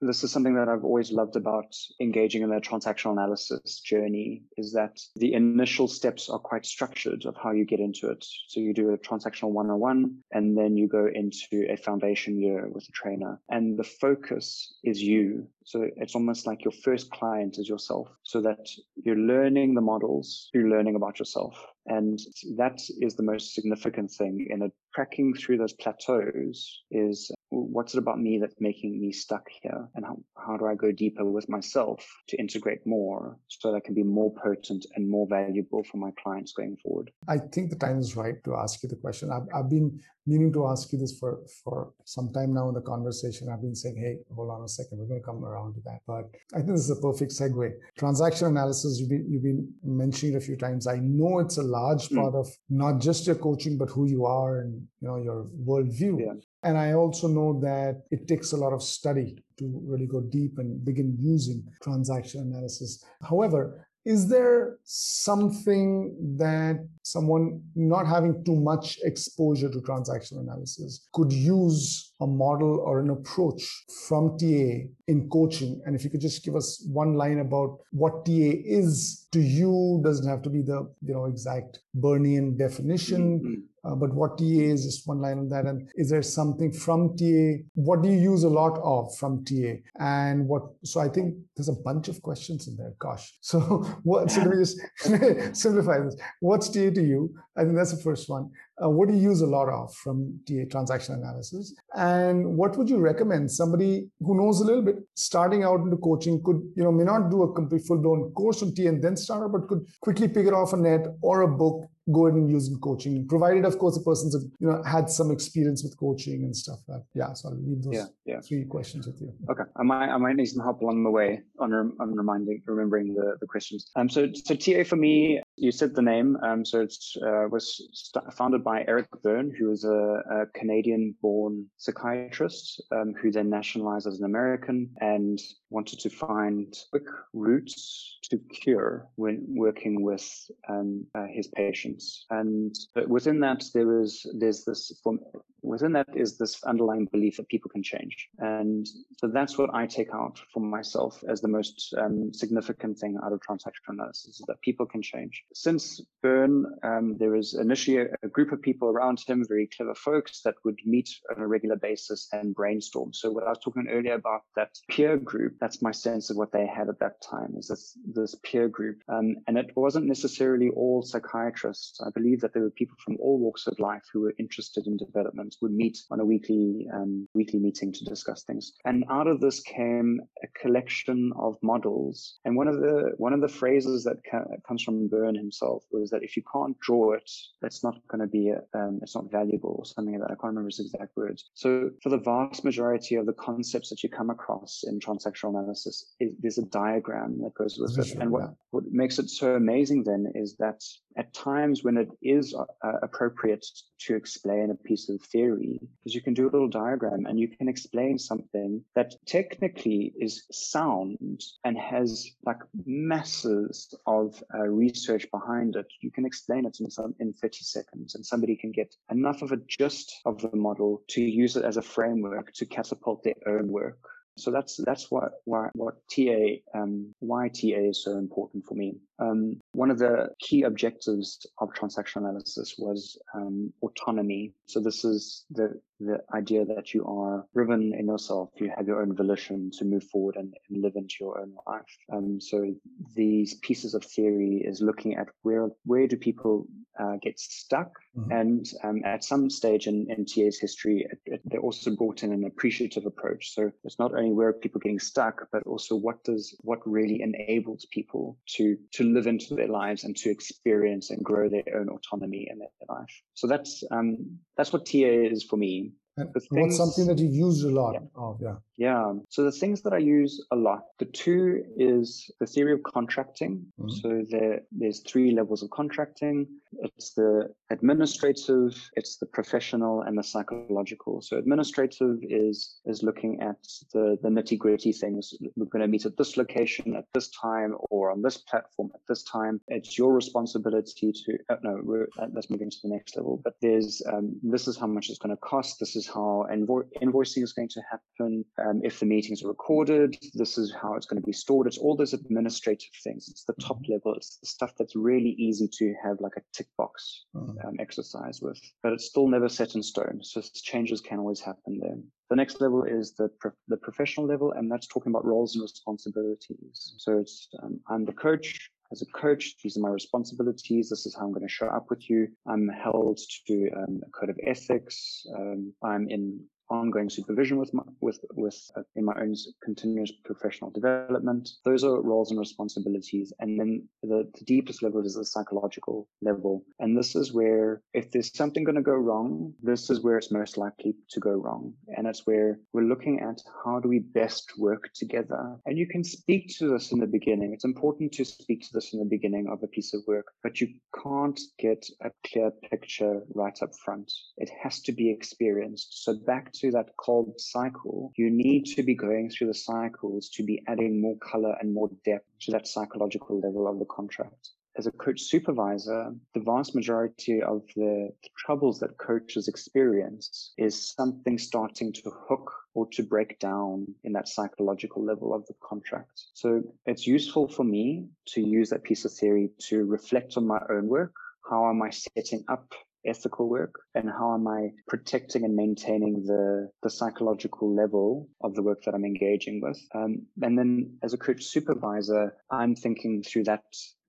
[0.00, 4.72] this is something that I've always loved about engaging in the transactional analysis journey is
[4.72, 8.24] that the initial steps are quite structured of how you get into it.
[8.48, 12.88] So you do a transactional 101 and then you go into a foundation year with
[12.88, 15.48] a trainer and the focus is you.
[15.68, 18.70] So it's almost like your first client is yourself so that
[19.04, 21.62] you're learning the models, you're learning about yourself.
[21.84, 22.18] And
[22.56, 27.98] that is the most significant thing in a cracking through those plateaus is what's it
[27.98, 29.88] about me that's making me stuck here?
[29.94, 33.80] And how, how do i go deeper with myself to integrate more so that i
[33.80, 37.10] can be more potent and more valuable for my clients going forward?
[37.28, 39.30] I think the time is right to ask you the question.
[39.30, 42.82] I've, I've been meaning to ask you this for for some time now in the
[42.94, 43.48] conversation.
[43.48, 44.98] I've been saying hey hold on a second.
[44.98, 47.70] We're going to come around to that but i think this is a perfect segue
[47.98, 51.62] transaction analysis you've been you've been mentioning it a few times i know it's a
[51.62, 52.16] large hmm.
[52.16, 52.40] part mm.
[52.40, 56.32] of not just your coaching but who you are and you know your worldview yeah.
[56.62, 60.58] And I also know that it takes a lot of study to really go deep
[60.58, 63.04] and begin using transaction analysis.
[63.22, 71.32] However, is there something that someone not having too much exposure to transaction analysis could
[71.32, 73.62] use a model or an approach
[74.06, 75.80] from TA in coaching?
[75.86, 80.00] And if you could just give us one line about what TA is to you,
[80.04, 83.40] doesn't have to be the you know exact Bernian definition.
[83.40, 83.54] Mm-hmm
[83.88, 85.66] uh, but what TA is just one line on that.
[85.66, 87.62] And is there something from TA?
[87.74, 89.74] What do you use a lot of from TA?
[89.98, 90.62] And what?
[90.84, 92.94] So I think there's a bunch of questions in there.
[92.98, 93.32] Gosh.
[93.40, 93.60] So
[94.02, 94.30] what?
[94.30, 96.16] So let me just simplify this.
[96.40, 97.34] What's TA to you?
[97.56, 98.50] I think that's the first one.
[98.82, 101.74] Uh, what do you use a lot of from TA transaction analysis?
[101.94, 106.42] And what would you recommend somebody who knows a little bit starting out into coaching
[106.42, 109.16] could, you know, may not do a complete full blown course on TA and then
[109.16, 112.50] start, but could quickly pick it off a net or a book go ahead and
[112.50, 116.44] use in coaching, provided, of course, the person's you know had some experience with coaching
[116.44, 116.78] and stuff.
[116.88, 118.40] Like yeah, so I'll leave those yeah, yeah.
[118.40, 119.32] three questions with you.
[119.50, 123.14] Okay, I might I might need some help along the way on on reminding remembering
[123.14, 123.90] the the questions.
[123.96, 126.36] Um, so so TA for me, you said the name.
[126.42, 131.66] Um, so it uh, was st- founded by Eric Berne, who is a, a Canadian-born
[131.76, 135.38] psychiatrist um, who then nationalized as an American and
[135.70, 140.26] wanted to find quick routes to cure when working with
[140.68, 142.26] um, uh, his patients.
[142.30, 142.74] And
[143.06, 145.20] within that, there is there's this form,
[145.62, 148.28] within that is this underlying belief that people can change.
[148.38, 148.86] And
[149.18, 153.32] so that's what I take out for myself as the most um, significant thing out
[153.32, 155.42] of transactional analysis is that people can change.
[155.54, 159.94] Since Berne, um, there was initially a, a, group of people around him, very clever
[159.94, 163.12] folks that would meet on a regular basis and brainstorm.
[163.12, 166.52] So what I was talking earlier about that peer group, that's my sense of what
[166.52, 169.02] they had at that time is this, this peer group.
[169.08, 172.00] Um, and it wasn't necessarily all psychiatrists.
[172.00, 174.96] I believe that there were people from all walks of life who were interested in
[174.96, 178.72] development would meet on a weekly um, weekly meeting to discuss things.
[178.84, 182.38] And out of this came a collection of models.
[182.44, 186.10] And one of the one of the phrases that ca- comes from Berne himself was
[186.10, 187.30] that if you can't draw it,
[187.62, 190.32] that's not going to be a, um, it's not valuable or something like that.
[190.32, 191.50] I can't remember his exact words.
[191.54, 196.14] So for the vast majority of the concepts that you come across in transactional analysis,
[196.40, 198.07] there's a diagram that goes with it.
[198.14, 200.82] And what, what makes it so amazing then is that
[201.16, 203.66] at times when it is uh, appropriate
[203.98, 207.48] to explain a piece of theory is you can do a little diagram and you
[207.48, 211.18] can explain something that technically is sound
[211.64, 215.86] and has like masses of uh, research behind it.
[216.00, 219.52] You can explain it in, some, in 30 seconds and somebody can get enough of
[219.52, 223.68] a gist of the model to use it as a framework to catapult their own
[223.68, 223.98] work.
[224.38, 228.96] So that's that's what why what TA um, why TA is so important for me.
[229.18, 234.54] Um, one of the key objectives of transactional analysis was um, autonomy.
[234.66, 239.02] So this is the the idea that you are driven in yourself, you have your
[239.02, 241.96] own volition to move forward and, and live into your own life.
[242.12, 242.74] Um, so
[243.14, 246.66] these pieces of theory is looking at where where do people
[246.98, 248.32] uh, get stuck, mm-hmm.
[248.32, 252.32] and um, at some stage in, in TA's history, it, it, they also brought in
[252.32, 253.54] an appreciative approach.
[253.54, 257.86] So it's not only where people getting stuck, but also what does what really enables
[257.90, 262.48] people to to live into their lives and to experience and grow their own autonomy
[262.50, 263.22] in their life.
[263.34, 265.87] So that's um, that's what TA is for me.
[266.20, 268.00] And things, what's something that you use a lot yeah.
[268.16, 268.38] of?
[268.40, 268.54] Yeah.
[268.78, 269.14] Yeah.
[269.28, 273.66] So the things that I use a lot, the two is the theory of contracting.
[273.80, 273.90] Mm-hmm.
[274.00, 276.46] So there, there's three levels of contracting.
[276.80, 281.22] It's the administrative, it's the professional, and the psychological.
[281.22, 283.60] So administrative is is looking at
[283.92, 285.34] the the nitty gritty things.
[285.56, 289.00] We're going to meet at this location at this time or on this platform at
[289.08, 289.60] this time.
[289.68, 291.38] It's your responsibility to.
[291.48, 293.40] Uh, no, we're, uh, let's move into the next level.
[293.42, 295.80] But there's um, this is how much it's going to cost.
[295.80, 298.44] This is how invo- invoicing is going to happen.
[298.64, 301.66] um, if the meetings are recorded, this is how it's going to be stored.
[301.66, 303.28] It's all those administrative things.
[303.28, 303.92] It's the top mm-hmm.
[303.92, 304.14] level.
[304.14, 307.66] It's the stuff that's really easy to have like a tick box mm-hmm.
[307.66, 310.20] um, exercise with, but it's still never set in stone.
[310.22, 311.98] So changes can always happen there.
[312.30, 315.62] The next level is the pro- the professional level, and that's talking about roles and
[315.62, 316.94] responsibilities.
[316.98, 319.56] So it's um, I'm the coach as a coach.
[319.62, 320.88] These are my responsibilities.
[320.88, 322.28] This is how I'm going to show up with you.
[322.46, 325.26] I'm held to um, a code of ethics.
[325.36, 326.40] Um, I'm in
[326.70, 331.48] ongoing supervision with my, with with uh, in my own continuous professional development.
[331.64, 336.64] Those are roles and responsibilities, and then the, the deepest level is the psychological level,
[336.78, 340.30] and this is where if there's something going to go wrong, this is where it's
[340.30, 344.52] most likely to go wrong, and it's where we're looking at how do we best
[344.58, 345.56] work together.
[345.66, 347.52] And you can speak to this in the beginning.
[347.52, 350.60] It's important to speak to this in the beginning of a piece of work, but
[350.60, 350.68] you
[351.02, 354.12] can't get a clear picture right up front.
[354.36, 356.04] It has to be experienced.
[356.04, 360.42] So back to that Kolb cycle, you need to be going through the cycles to
[360.42, 364.86] be adding more color and more depth to that psychological level of the contract as
[364.86, 371.92] a coach supervisor, the vast majority of the troubles that coaches experience is something starting
[371.92, 376.22] to hook or to break down in that psychological level of the contract.
[376.34, 380.60] So it's useful for me to use that piece of theory to reflect on my
[380.70, 381.12] own work.
[381.50, 382.72] How am I setting up
[383.06, 388.62] ethical work and how am I protecting and maintaining the, the psychological level of the
[388.62, 389.78] work that I'm engaging with.
[389.94, 393.64] Um, and then as a coach supervisor, I'm thinking through that,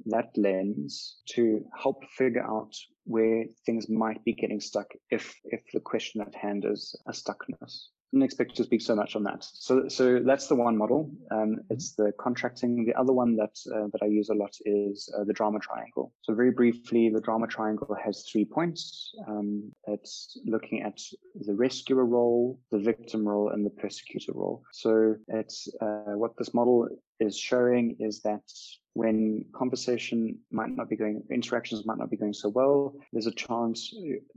[0.07, 2.73] that lens to help figure out
[3.05, 7.87] where things might be getting stuck if, if the question at hand is a stuckness
[8.11, 9.45] didn't expect to speak so much on that.
[9.53, 11.11] So, so that's the one model.
[11.31, 12.85] Um, it's the contracting.
[12.85, 16.13] The other one that uh, that I use a lot is uh, the drama triangle.
[16.21, 19.11] So, very briefly, the drama triangle has three points.
[19.27, 20.99] Um, it's looking at
[21.35, 24.63] the rescuer role, the victim role, and the persecutor role.
[24.71, 26.87] So, it's uh, what this model
[27.19, 28.41] is showing is that
[28.93, 33.31] when conversation might not be going, interactions might not be going so well, there's a
[33.31, 33.93] chance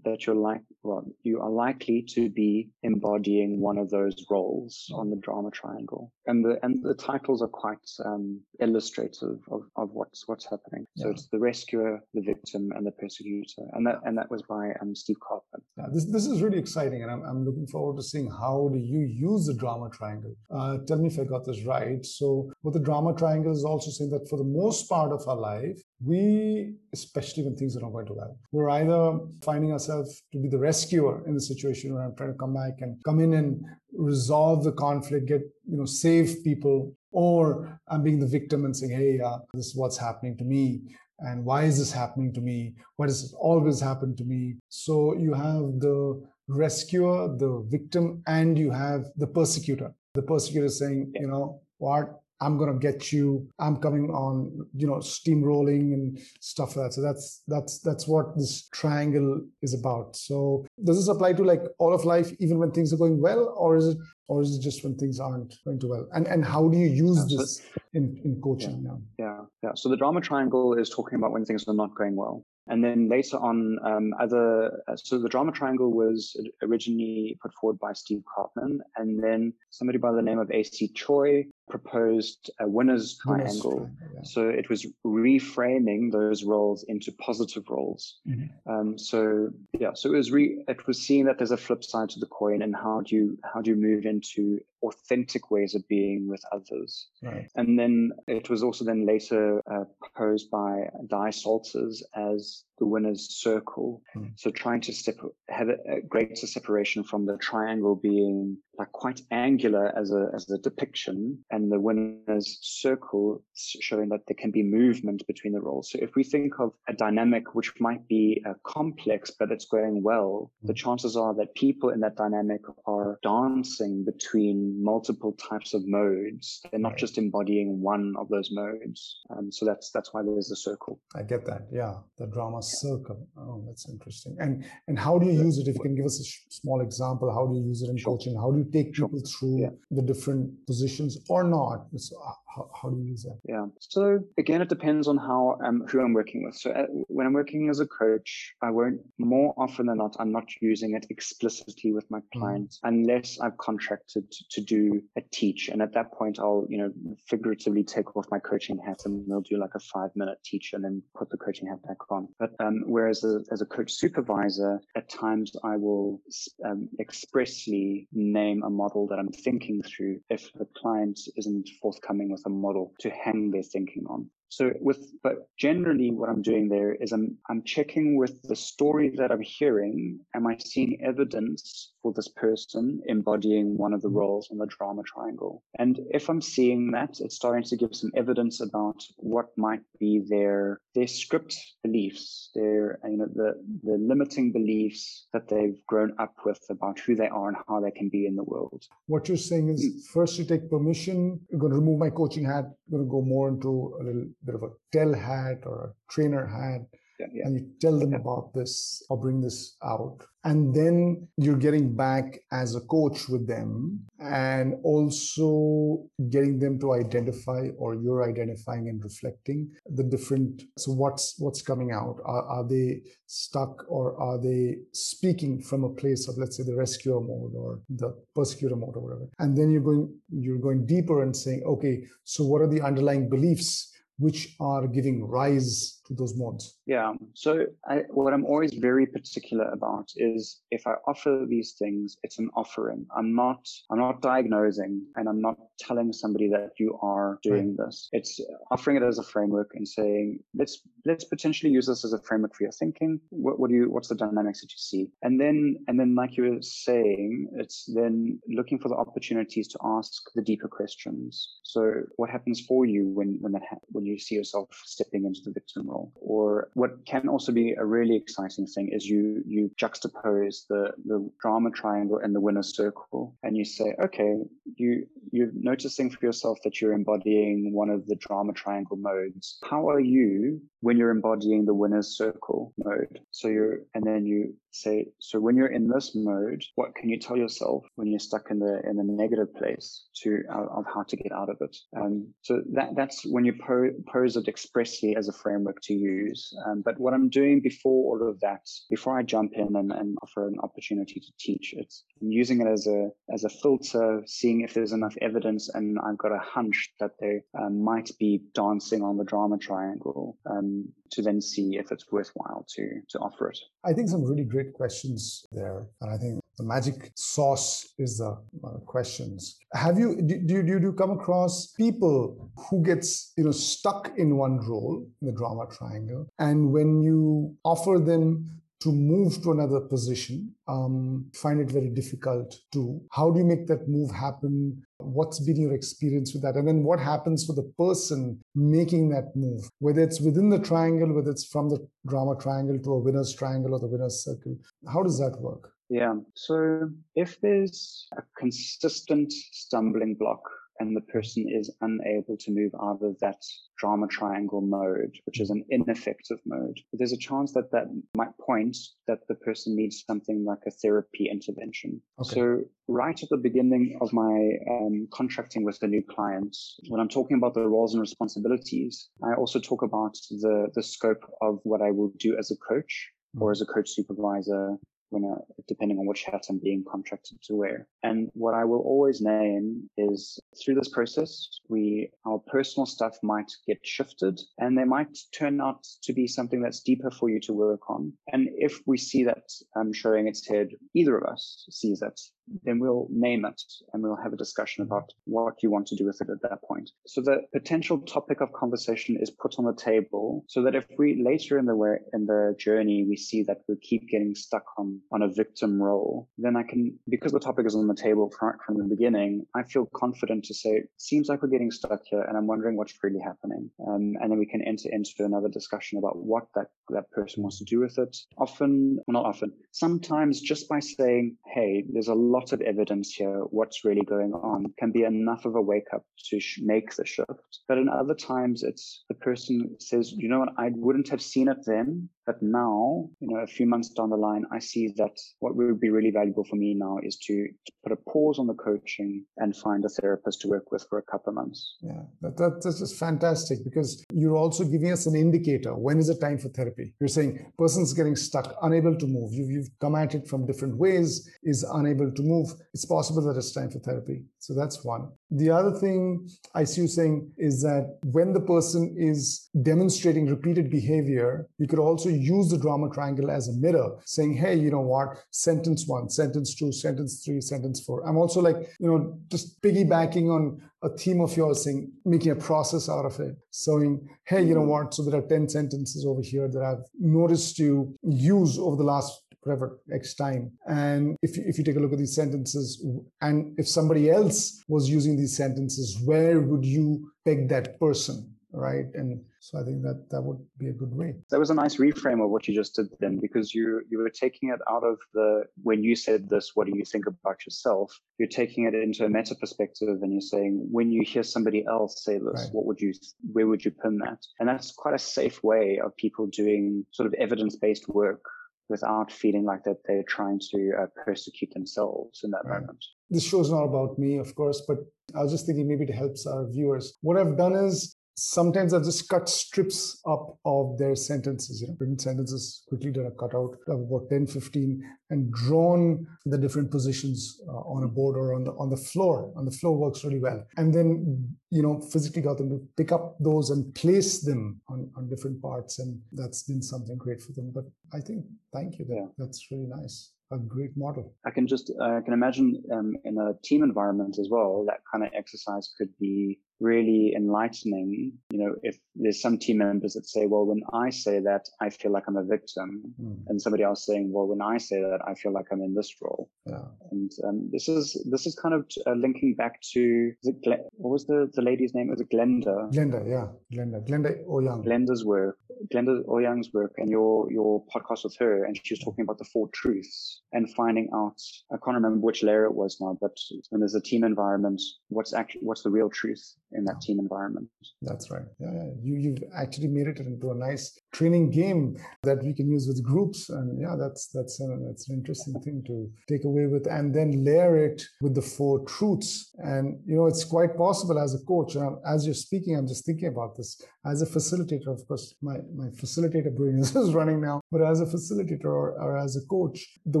[0.04, 5.10] that you're like, well, you are likely to be embodying one of those roles on
[5.10, 6.12] the drama triangle.
[6.26, 10.86] And the and the titles are quite um, illustrative of, of what's what's happening.
[10.96, 11.12] So yeah.
[11.12, 13.64] it's the rescuer, the victim, and the persecutor.
[13.72, 15.62] And that and that was by um, Steve Karpman.
[15.76, 18.78] Yeah, this this is really exciting, and I'm I'm looking forward to seeing how do
[18.78, 20.34] you use the drama triangle.
[20.50, 22.04] Uh, tell me if I got this right.
[22.04, 25.36] So what the drama triangle is also saying that for the most part of our
[25.36, 30.48] life, we, especially when things are not going well, we're either finding ourselves to be
[30.48, 33.64] the rescuer in the situation where I'm trying to come back and come in and
[33.94, 38.92] resolve the conflict, get, you know, save people, or I'm being the victim and saying,
[38.92, 40.82] hey, uh, this is what's happening to me.
[41.20, 42.74] And why is this happening to me?
[42.96, 44.56] Why does it always happen to me?
[44.68, 49.94] So you have the rescuer, the victim, and you have the persecutor.
[50.12, 53.48] The persecutor saying, you know, what I'm going to get you.
[53.58, 56.92] I'm coming on, you know, steamrolling and stuff like that.
[56.94, 60.16] So that's that's that's what this triangle is about.
[60.16, 63.54] So does this apply to like all of life, even when things are going well,
[63.56, 66.08] or is it or is it just when things aren't going too well?
[66.12, 67.62] And and how do you use yeah, this
[67.94, 68.84] in in coaching?
[68.84, 69.72] Yeah, yeah, yeah.
[69.74, 72.44] So the drama triangle is talking about when things are not going well.
[72.70, 77.94] And then later on, um, other so the drama triangle was originally put forward by
[77.94, 83.90] Steve Karpman, and then somebody by the name of Acey Choy proposed a winner's triangle.
[84.14, 84.22] yeah.
[84.22, 88.18] So it was reframing those roles into positive roles.
[88.26, 88.70] Mm-hmm.
[88.70, 92.10] Um, so yeah, so it was re- it was seen that there's a flip side
[92.10, 95.86] to the coin, and how do you how do you move into authentic ways of
[95.88, 97.08] being with others?
[97.22, 97.50] Right.
[97.56, 103.28] And then it was also then later uh, proposed by Dai Salters as the winner's
[103.28, 104.02] circle.
[104.16, 104.32] Mm.
[104.36, 105.16] So trying to step,
[105.48, 110.48] have a, a, greater separation from the triangle being like quite angular as a as
[110.50, 115.90] a depiction, and the winner's circle showing that there can be movement between the roles.
[115.90, 120.02] So if we think of a dynamic which might be uh, complex but it's going
[120.02, 120.68] well, mm.
[120.68, 126.60] the chances are that people in that dynamic are dancing between multiple types of modes.
[126.70, 129.20] They're not just embodying one of those modes.
[129.30, 131.00] Um, so that's that's why there's a circle.
[131.14, 131.62] I get that.
[131.72, 133.26] Yeah, the drama circle.
[133.36, 134.36] Oh, that's interesting.
[134.38, 135.68] And and how do you use it?
[135.68, 137.98] If you can give us a sh- small example, how do you use it in
[137.98, 138.36] coaching?
[138.36, 139.20] How do you take people sure.
[139.20, 139.70] through yeah.
[139.90, 141.86] the different positions or not?
[141.96, 142.16] So
[142.48, 143.38] how, how do you use that?
[143.44, 143.66] Yeah.
[143.80, 146.56] So again, it depends on how um, who I'm working with.
[146.56, 150.32] So uh, when I'm working as a coach, I won't more often than not, I'm
[150.32, 152.38] not using it explicitly with my mm-hmm.
[152.38, 152.88] clients mm.
[152.88, 155.68] unless I've contracted to do a teach.
[155.68, 156.92] And at that point, I'll you know
[157.28, 160.84] figuratively take off my coaching hat and we'll do like a five minute teach and
[160.84, 162.28] then put the coaching hat back on.
[162.38, 166.20] But um, whereas a, as a coach supervisor, at times I will
[166.64, 172.37] um, expressly name a model that I'm thinking through if the client isn't forthcoming with
[172.46, 174.30] a model to hang their thinking on.
[174.48, 179.10] So with, but generally what I'm doing there is I'm, I'm checking with the story
[179.16, 180.20] that I'm hearing.
[180.34, 185.02] Am I seeing evidence for this person embodying one of the roles on the drama
[185.04, 185.62] triangle?
[185.78, 190.24] And if I'm seeing that, it's starting to give some evidence about what might be
[190.28, 196.34] their, their script beliefs, their, you know, the, the limiting beliefs that they've grown up
[196.44, 198.84] with about who they are and how they can be in the world.
[199.06, 200.12] What you're saying is mm.
[200.12, 203.20] first you take permission, you're going to remove my coaching hat, I'm going to go
[203.20, 206.82] more into a little bit of a tell hat or a trainer hat
[207.18, 207.46] yeah, yeah.
[207.46, 208.18] and you tell them yeah.
[208.18, 213.46] about this or bring this out and then you're getting back as a coach with
[213.46, 220.92] them and also getting them to identify or you're identifying and reflecting the different so
[220.92, 226.28] what's what's coming out are, are they stuck or are they speaking from a place
[226.28, 229.82] of let's say the rescuer mode or the persecutor mode or whatever and then you're
[229.82, 234.86] going you're going deeper and saying okay so what are the underlying beliefs which are
[234.86, 236.78] giving rise to those modes?
[236.86, 237.12] Yeah.
[237.34, 242.38] So I, what I'm always very particular about is if I offer these things, it's
[242.38, 243.06] an offering.
[243.16, 247.86] I'm not I'm not diagnosing and I'm not telling somebody that you are doing right.
[247.86, 248.08] this.
[248.12, 248.40] It's
[248.70, 252.54] offering it as a framework and saying let's let's potentially use this as a framework
[252.54, 253.20] for your thinking.
[253.30, 255.08] What, what do you what's the dynamics that you see?
[255.22, 259.78] And then and then like you were saying, it's then looking for the opportunities to
[259.84, 261.58] ask the deeper questions.
[261.62, 265.40] So what happens for you when when that ha- when you see yourself stepping into
[265.44, 266.12] the victim role?
[266.16, 271.30] Or what can also be a really exciting thing is you you juxtapose the the
[271.40, 274.36] drama triangle and the winner circle, and you say, okay,
[274.76, 279.58] you you're noticing for yourself that you're embodying one of the drama triangle modes.
[279.64, 283.20] How are you when you're embodying the winner's circle mode?
[283.30, 287.18] So you're and then you say, so when you're in this mode, what can you
[287.18, 291.02] tell yourself when you're stuck in the in the negative place to uh, of how
[291.04, 291.76] to get out of it?
[291.96, 296.52] Um, so that that's when you po- pose it expressly as a framework to use.
[296.66, 300.16] Um, but what I'm doing before all of that, before I jump in and, and
[300.22, 304.62] offer an opportunity to teach, it's I'm using it as a as a filter, seeing
[304.62, 309.02] if there's enough evidence, and I've got a hunch that they um, might be dancing
[309.02, 313.58] on the drama triangle um, to then see if it's worthwhile to to offer it.
[313.84, 318.36] I think some really great questions there, and I think the magic sauce is the
[318.64, 319.58] uh, questions.
[319.74, 324.36] Have you do, do, do you come across people who gets you know stuck in
[324.36, 329.80] one role in the drama triangle, and when you offer them to move to another
[329.80, 333.00] position um, find it very difficult to.
[333.10, 334.82] How do you make that move happen?
[334.98, 336.54] What's been your experience with that?
[336.54, 339.68] And then what happens for the person making that move?
[339.80, 343.74] Whether it's within the triangle whether it's from the drama triangle to a winner's triangle
[343.74, 344.56] or the winner's circle
[344.86, 345.72] how does that work?
[345.90, 346.14] Yeah.
[346.34, 350.42] So if there's a consistent stumbling block
[350.80, 353.42] and the person is unable to move out of that
[353.78, 358.76] drama triangle mode, which is an ineffective mode, there's a chance that that might point
[359.06, 362.00] that the person needs something like a therapy intervention.
[362.20, 362.34] Okay.
[362.34, 367.08] So right at the beginning of my um, contracting with the new clients, when I'm
[367.08, 371.82] talking about the roles and responsibilities, I also talk about the, the scope of what
[371.82, 373.52] I will do as a coach or mm-hmm.
[373.52, 374.78] as a coach supervisor
[375.10, 375.36] when I,
[375.66, 377.86] depending on which hat I'm being contracted to wear.
[378.02, 383.50] And what I will always name is through this process, we our personal stuff might
[383.66, 387.52] get shifted and they might turn out to be something that's deeper for you to
[387.52, 388.12] work on.
[388.32, 389.44] And if we see that
[389.76, 392.20] um, showing its head, either of us sees it,
[392.64, 393.60] then we'll name it
[393.92, 396.62] and we'll have a discussion about what you want to do with it at that
[396.62, 396.90] point.
[397.06, 401.22] So the potential topic of conversation is put on the table so that if we
[401.22, 405.00] later in the way in the journey we see that we keep getting stuck on
[405.12, 408.54] on a victim role, then I can because the topic is on the table from,
[408.64, 412.22] from the beginning, I feel confident to say, It seems like we're getting stuck here
[412.22, 413.70] and I'm wondering what's really happening.
[413.86, 417.58] Um, and then we can enter into another discussion about what that that person wants
[417.58, 418.16] to do with it.
[418.38, 423.14] Often, well, not often, sometimes just by saying, hey, there's a lot lot of evidence
[423.14, 426.94] here, what's really going on, can be enough of a wake up to sh- make
[426.94, 427.52] the shift.
[427.66, 431.48] But in other times, it's the person says, you know what, I wouldn't have seen
[431.48, 435.16] it then, but now, you know, a few months down the line, I see that
[435.38, 437.48] what would be really valuable for me now is to,
[437.88, 441.02] put a pause on the coaching and find a therapist to work with for a
[441.02, 441.76] couple of months.
[441.80, 445.74] Yeah, that, that, that's just fantastic because you're also giving us an indicator.
[445.74, 446.94] When is the time for therapy?
[447.00, 449.32] You're saying person's getting stuck, unable to move.
[449.32, 452.48] You've, you've come at it from different ways, is unable to move.
[452.74, 454.24] It's possible that it's time for therapy.
[454.38, 455.10] So that's one.
[455.30, 460.70] The other thing I see you saying is that when the person is demonstrating repeated
[460.70, 464.80] behavior, you could also use the drama triangle as a mirror, saying, hey, you know
[464.80, 468.06] what, sentence one, sentence two, sentence three, sentence four.
[468.06, 472.36] I'm also like, you know, just piggybacking on a theme of yours, saying, making a
[472.36, 474.70] process out of it, saying, hey, you know mm-hmm.
[474.70, 478.84] what, so there are 10 sentences over here that I've noticed you use over the
[478.84, 480.52] last whatever X time.
[480.66, 482.84] And if you, if you take a look at these sentences,
[483.20, 488.34] and if somebody else was using these sentences, where would you peg that person?
[488.52, 488.86] Right.
[488.94, 491.14] And so I think that that would be a good way.
[491.30, 494.10] That was a nice reframe of what you just did then, because you you were
[494.10, 497.98] taking it out of the when you said this, what do you think about yourself?
[498.18, 502.04] You're taking it into a meta perspective, and you're saying when you hear somebody else
[502.04, 502.52] say this, right.
[502.52, 502.92] what would you
[503.32, 504.18] where would you pin that?
[504.38, 508.20] And that's quite a safe way of people doing sort of evidence based work
[508.68, 512.60] without feeling like that they're trying to uh, persecute themselves in that right.
[512.60, 512.84] moment.
[513.08, 514.76] This show's not about me, of course, but
[515.14, 516.98] I was just thinking maybe it helps our viewers.
[517.00, 521.76] What I've done is sometimes I've just cut strips up of their sentences, you know,
[521.78, 527.40] written sentences, quickly done a cutout of about 10, 15, and drawn the different positions
[527.48, 529.32] uh, on a board or on the on the floor.
[529.36, 530.44] On the floor works really well.
[530.56, 534.90] And then, you know, physically got them to pick up those and place them on,
[534.96, 535.78] on different parts.
[535.78, 537.50] And that's been something great for them.
[537.54, 538.84] But I think, thank you.
[538.86, 539.06] That, yeah.
[539.16, 541.14] That's really nice a great model.
[541.24, 544.80] I can just uh, I can imagine um, in a team environment as well that
[544.90, 548.12] kind of exercise could be really enlightening.
[548.30, 551.70] You know, if there's some team members that say, well, when I say that, I
[551.70, 553.16] feel like I'm a victim, mm.
[553.28, 555.94] and somebody else saying, well, when I say that, I feel like I'm in this
[556.02, 556.28] role.
[556.46, 556.64] Yeah.
[556.90, 561.30] And um, this is this is kind of uh, linking back to what was the
[561.38, 561.88] the lady's name?
[561.88, 562.56] Was it Glenda?
[562.74, 564.64] Glenda, yeah, Glenda, Glenda Ouyang.
[564.66, 565.38] Glenda's work,
[565.72, 569.24] Glenda Ouyang's work, and your your podcast with her, and she was talking about the
[569.24, 571.20] four truths and finding out.
[571.52, 573.16] I can't remember which layer it was now, but
[573.50, 576.36] when there's a team environment, what's actually what's the real truth?
[576.52, 577.48] in that team environment.
[577.82, 578.22] That's right.
[578.38, 578.70] Yeah, yeah.
[578.82, 582.82] You you've actually made it into a nice training game that we can use with
[582.82, 586.94] groups, and yeah, that's that's a, that's an interesting thing to take away with, and
[586.94, 589.30] then layer it with the four truths.
[589.38, 591.54] And you know, it's quite possible as a coach.
[591.54, 594.68] and as you're speaking, I'm just thinking about this as a facilitator.
[594.68, 598.96] Of course, my my facilitator brain is running now, but as a facilitator or, or
[598.98, 600.00] as a coach, the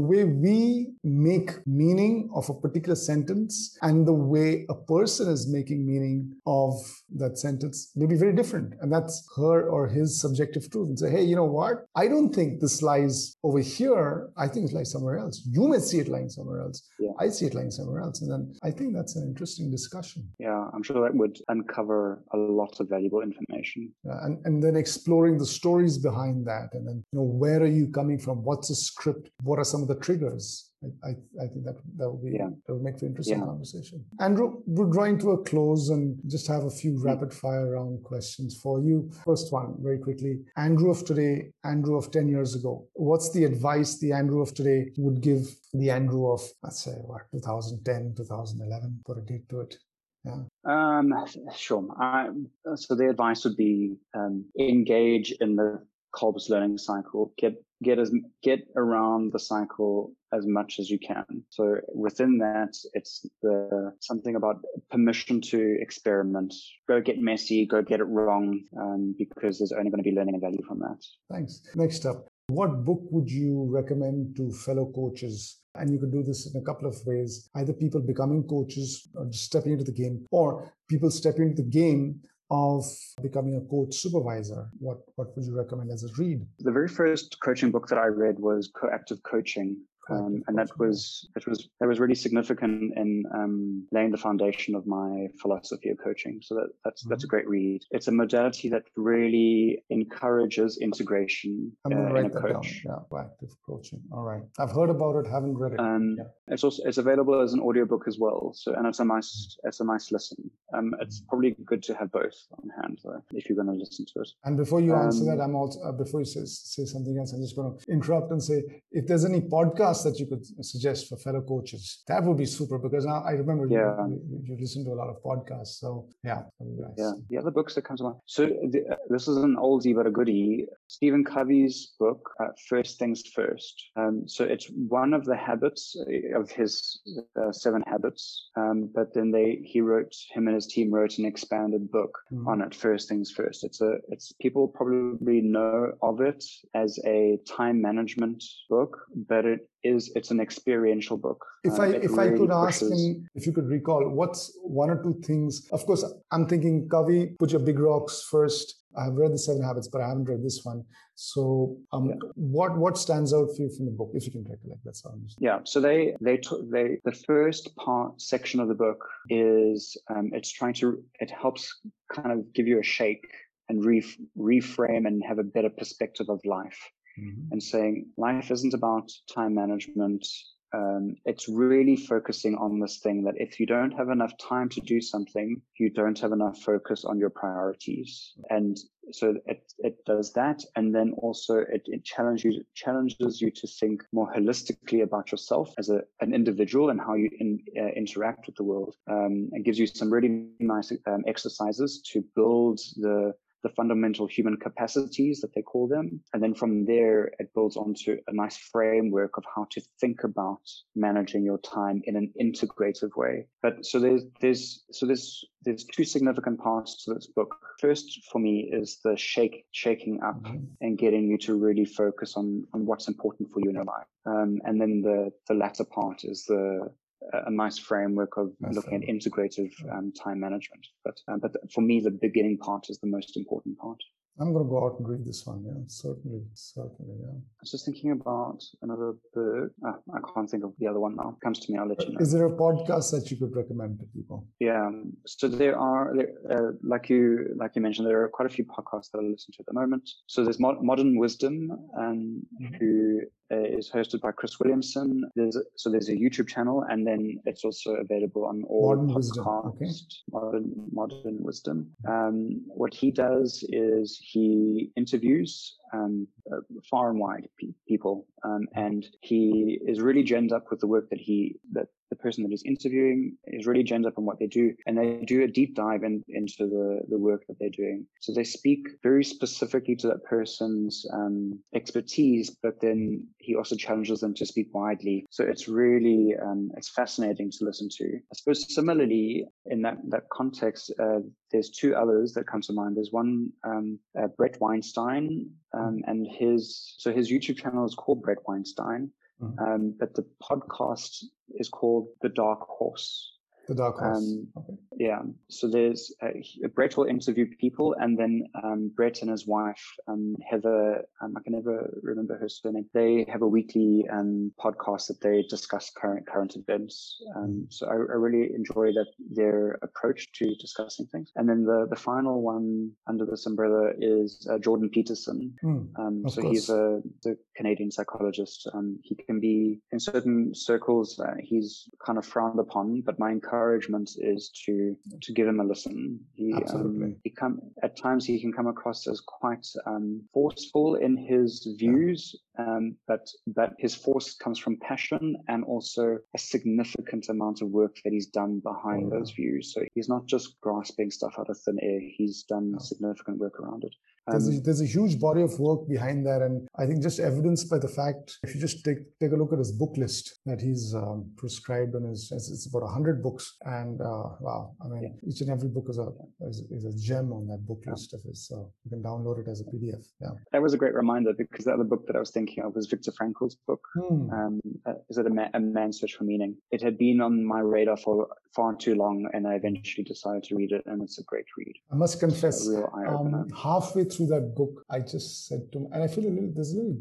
[0.00, 5.86] way we make meaning of a particular sentence and the way a person is making
[5.86, 6.74] meaning of
[7.16, 8.74] that sentence may be very different.
[8.80, 10.88] And that's her or his subjective truth.
[10.88, 11.86] And say, hey, you know what?
[11.94, 14.28] I don't think this lies over here.
[14.36, 15.46] I think it lies somewhere else.
[15.50, 16.88] You may see it lying somewhere else.
[16.98, 17.10] Yeah.
[17.18, 18.22] I see it lying somewhere else.
[18.22, 20.28] And then I think that's an interesting discussion.
[20.38, 23.92] Yeah, I'm sure that would uncover a lot of valuable information.
[24.04, 26.68] Yeah, and, and then exploring the stories behind that.
[26.72, 28.44] And then, you know, where are you coming from?
[28.44, 29.30] What's the script?
[29.42, 30.68] What are some of the triggers?
[31.04, 31.10] I,
[31.42, 32.50] I, think that that would be yeah.
[32.66, 33.46] that would make for interesting yeah.
[33.46, 34.04] conversation.
[34.20, 38.56] Andrew, we're drawing to a close and just have a few rapid fire round questions
[38.62, 39.10] for you.
[39.24, 40.38] First one, very quickly.
[40.56, 42.86] Andrew of today, Andrew of 10 years ago.
[42.92, 47.22] What's the advice the Andrew of today would give the Andrew of let's say what
[47.32, 49.00] 2010, 2011?
[49.04, 49.76] Put a date to it.
[50.24, 50.42] Yeah.
[50.64, 51.12] Um,
[51.56, 51.88] sure.
[51.98, 52.28] I,
[52.74, 55.82] so the advice would be um, engage in the
[56.14, 57.32] Kolb's learning cycle.
[57.38, 58.12] Get get as
[58.42, 61.24] get around the cycle as much as you can.
[61.50, 64.56] So within that, it's the something about
[64.90, 66.54] permission to experiment.
[66.88, 70.34] Go get messy, go get it wrong, um, because there's only going to be learning
[70.34, 70.98] and value from that.
[71.30, 71.62] Thanks.
[71.74, 75.60] Next up, what book would you recommend to fellow coaches?
[75.78, 79.26] And you could do this in a couple of ways either people becoming coaches or
[79.26, 82.20] just stepping into the game, or people stepping into the game
[82.50, 82.84] of
[83.22, 86.46] becoming a coach supervisor, what, what would you recommend as a read?
[86.60, 89.76] The very first coaching book that I read was Coactive Coaching
[90.10, 94.74] um, and that was that was that was really significant in um, laying the foundation
[94.74, 96.40] of my philosophy of coaching.
[96.42, 97.10] So that that's mm-hmm.
[97.10, 97.30] that's a mm-hmm.
[97.30, 97.82] great read.
[97.90, 102.84] It's a modality that really encourages integration I'm gonna uh, write that coach.
[102.84, 103.04] Down.
[103.12, 104.02] Yeah, active coaching.
[104.12, 105.80] All right, I've heard about it, haven't read it.
[105.80, 106.24] Um, yeah.
[106.48, 108.52] It's also it's available as an audiobook as well.
[108.54, 110.50] So and it's a nice it's a nice listen.
[110.74, 111.28] Um, it's mm-hmm.
[111.28, 114.28] probably good to have both on hand though, if you're going to listen to it.
[114.44, 117.32] And before you answer that, um, I'm also uh, before you say, say something else,
[117.32, 120.64] I'm just going to interrupt and say if there's any podcast podcasts that you could
[120.64, 122.02] suggest for fellow coaches?
[122.08, 123.96] That would be super because I, I remember yeah.
[124.06, 125.78] you, you, listen to a lot of podcasts.
[125.78, 126.90] So yeah, nice.
[126.96, 127.12] yeah.
[127.30, 128.16] The other books that come to mind.
[128.26, 130.66] So the, uh, this is an oldie but a goodie.
[130.88, 133.90] Stephen Covey's book, uh, First Things First.
[133.96, 137.00] Um, so it's one of the habits uh, of his
[137.40, 138.50] uh, seven habits.
[138.56, 142.46] Um, but then they he wrote him and his team wrote an expanded book mm.
[142.46, 142.74] on it.
[142.74, 143.64] First Things First.
[143.64, 146.44] It's a it's people probably know of it
[146.74, 151.44] as a time management book, but it is it's an experiential book.
[151.64, 154.90] If uh, I if really I could ask him if you could recall what's one
[154.90, 155.66] or two things.
[155.72, 158.74] Of course, I'm thinking Covey, put your big rocks first.
[158.96, 160.84] I've read the Seven Habits, but I haven't read this one.
[161.14, 162.14] So, um, yeah.
[162.34, 164.80] what what stands out for you from the book, if you can recollect?
[164.84, 165.18] That's all.
[165.38, 165.60] Yeah.
[165.64, 170.50] So they they took they the first part section of the book is um, it's
[170.50, 171.80] trying to it helps
[172.12, 173.26] kind of give you a shake
[173.68, 176.78] and re- reframe and have a better perspective of life.
[177.18, 177.52] Mm-hmm.
[177.52, 180.26] And saying life isn't about time management
[180.74, 184.80] um, it's really focusing on this thing that if you don't have enough time to
[184.80, 188.32] do something, you don't have enough focus on your priorities.
[188.50, 188.76] And
[189.12, 190.62] so it, it does that.
[190.76, 195.72] And then also it, it challenges you, challenges you to think more holistically about yourself
[195.78, 198.94] as a, an individual and how you in, uh, interact with the world.
[199.10, 204.56] Um, it gives you some really nice um, exercises to build the the fundamental human
[204.56, 206.20] capacities that they call them.
[206.32, 210.60] And then from there, it builds onto a nice framework of how to think about
[210.94, 213.46] managing your time in an integrative way.
[213.62, 217.56] But so there's, there's, so there's, there's two significant parts to this book.
[217.80, 220.64] First for me is the shake, shaking up mm-hmm.
[220.80, 224.06] and getting you to really focus on, on what's important for you in your life.
[224.26, 226.90] Um, and then the, the latter part is the,
[227.32, 230.86] a nice framework of nice looking at integrative um, time management.
[231.04, 234.00] But uh, but for me, the beginning part is the most important part.
[234.40, 235.64] I'm going to go out and read this one.
[235.66, 237.16] Yeah, certainly, certainly.
[237.20, 237.32] Yeah.
[237.32, 239.72] I was just thinking about another book.
[239.84, 241.36] Ah, I can't think of the other one now.
[241.42, 242.20] Comes to me, I'll let you know.
[242.20, 244.46] Is there a podcast that you could recommend to people?
[244.60, 244.90] Yeah.
[245.26, 246.14] So there are,
[246.50, 249.52] uh, like you, like you mentioned, there are quite a few podcasts that I listen
[249.54, 250.08] to at the moment.
[250.28, 252.74] So there's Modern Wisdom, um, mm-hmm.
[252.76, 255.24] who uh, is hosted by Chris Williamson.
[255.34, 259.14] There's a, so there's a YouTube channel, and then it's also available on all Modern
[259.14, 259.46] Wisdom.
[259.46, 259.90] Okay.
[260.30, 261.90] Modern Modern Wisdom.
[262.06, 266.60] Um, what he does is he interviews um, uh,
[266.90, 271.08] far and wide pe- people, um, and he is really gemmed up with the work
[271.10, 274.46] that he that the person that he's interviewing is really gemmed up on what they
[274.46, 278.06] do, and they do a deep dive in, into the the work that they're doing.
[278.20, 284.20] So they speak very specifically to that person's um, expertise, but then he also challenges
[284.20, 285.26] them to speak widely.
[285.30, 288.04] So it's really um, it's fascinating to listen to.
[288.04, 291.20] I suppose similarly in that that context, uh,
[291.50, 292.96] there's two others that come to mind.
[292.96, 298.22] There's one um, uh, Bret Weinstein um, and his so his YouTube channel is called
[298.22, 299.58] Bret Weinstein, mm-hmm.
[299.58, 301.24] um, but the podcast
[301.54, 303.37] is called The Dark Horse.
[303.68, 304.16] The Dark Horse.
[304.16, 304.78] Um, okay.
[304.96, 305.20] Yeah.
[305.48, 306.30] So there's uh,
[306.74, 311.04] Bret will interview people, and then um, Bret and his wife um, Heather.
[311.22, 312.86] Um, I can never remember her surname.
[312.94, 317.22] They have a weekly um, podcast that they discuss current current events.
[317.36, 321.30] Um, so I, I, really enjoy that their approach to discussing things.
[321.36, 325.54] And then the the final one under this umbrella is uh, Jordan Peterson.
[325.62, 326.52] Mm, so course.
[326.52, 328.66] he's a the Canadian psychologist.
[329.02, 331.20] he can be in certain circles.
[331.20, 335.60] Uh, he's kind of frowned upon, but my encouragement encouragement is to to give him
[335.60, 336.20] a listen.
[336.34, 337.06] He, Absolutely.
[337.06, 341.76] Um, he come at times he can come across as quite um, forceful in his
[341.78, 342.76] views, yeah.
[342.76, 347.96] um, but but his force comes from passion and also a significant amount of work
[348.04, 349.74] that he's done behind oh, those views.
[349.74, 352.00] So he's not just grasping stuff out of thin air.
[352.16, 353.94] He's done significant work around it.
[354.30, 357.70] There's a, there's a huge body of work behind that, and I think just evidenced
[357.70, 360.60] by the fact if you just take take a look at his book list that
[360.60, 365.30] he's um, prescribed on his it's about hundred books, and uh, wow, I mean yeah.
[365.30, 366.08] each and every book is a
[366.48, 369.48] is, is, a gem on that book list of his, so you can download it
[369.48, 370.04] as a PDF.
[370.20, 372.74] Yeah, that was a great reminder because the other book that I was thinking of
[372.74, 373.80] was Viktor Frankl's book.
[373.94, 374.30] Hmm.
[374.30, 376.56] Um, uh, is it a, man, a Man's Search for Meaning?
[376.70, 380.56] It had been on my radar for far too long, and I eventually decided to
[380.56, 381.74] read it, and it's a great read.
[381.92, 386.26] I must confess, um, halfway through that book, I just said to, and I feel
[386.26, 386.98] a little, there's a little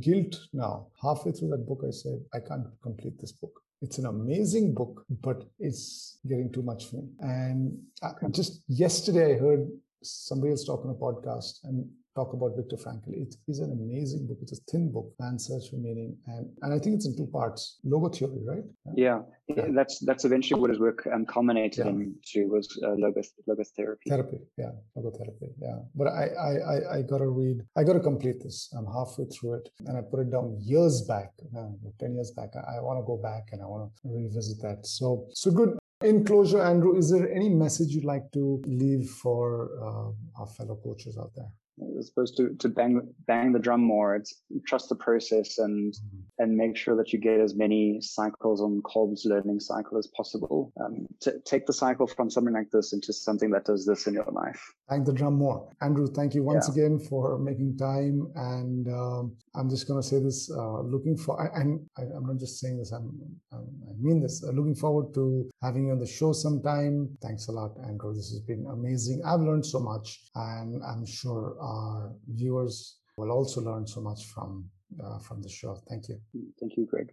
[0.00, 0.88] guilt now.
[1.02, 3.62] Halfway through that book, I said, I can't complete this book.
[3.82, 7.08] It's an amazing book, but it's getting too much for me.
[7.20, 9.68] And I, just yesterday, I heard
[10.02, 13.12] somebody else talk on a podcast, and talk about Viktor Frankl.
[13.12, 14.38] It is an amazing book.
[14.42, 17.26] It's a thin book, Man's Search for Meaning, and and I think it's in two
[17.26, 17.78] parts.
[17.84, 18.64] Logo theory, right?
[18.94, 19.56] Yeah, yeah.
[19.56, 19.64] yeah.
[19.72, 21.92] that's that's eventually what his work um, culminated yeah.
[21.92, 24.06] into was uh, logo logotherapy.
[24.08, 25.78] Therapy, yeah, logotherapy, yeah.
[25.94, 27.62] But I I I, I got to read.
[27.76, 28.72] I got to complete this.
[28.76, 32.50] I'm halfway through it, and I put it down years back, uh, ten years back.
[32.56, 34.86] I, I want to go back and I want to revisit that.
[34.86, 35.78] So so good.
[36.02, 40.80] In closure, Andrew, is there any message you'd like to leave for uh, our fellow
[40.82, 41.50] coaches out there?
[41.98, 44.14] As opposed to, to bang bang the drum more.
[44.14, 46.42] It's trust the process and mm-hmm.
[46.42, 50.72] and make sure that you get as many cycles on Kolb's learning cycle as possible.
[50.82, 54.14] Um, to take the cycle from something like this into something that does this in
[54.14, 54.62] your life.
[54.90, 55.68] Bang the drum more.
[55.80, 56.74] Andrew, thank you once yeah.
[56.74, 58.30] again for making time.
[58.34, 62.38] And um, I'm just going to say this: uh, looking for, and I, am not
[62.38, 62.90] just saying this.
[62.92, 63.18] I'm,
[63.52, 64.42] I'm i mean this.
[64.44, 67.16] Uh, looking forward to having you on the show sometime.
[67.22, 68.12] Thanks a lot, Andrew.
[68.14, 69.22] This has been amazing.
[69.24, 74.68] I've learned so much, and I'm sure our viewers will also learn so much from
[75.02, 75.78] uh, from the show.
[75.88, 76.20] Thank you.
[76.58, 77.12] Thank you, Greg.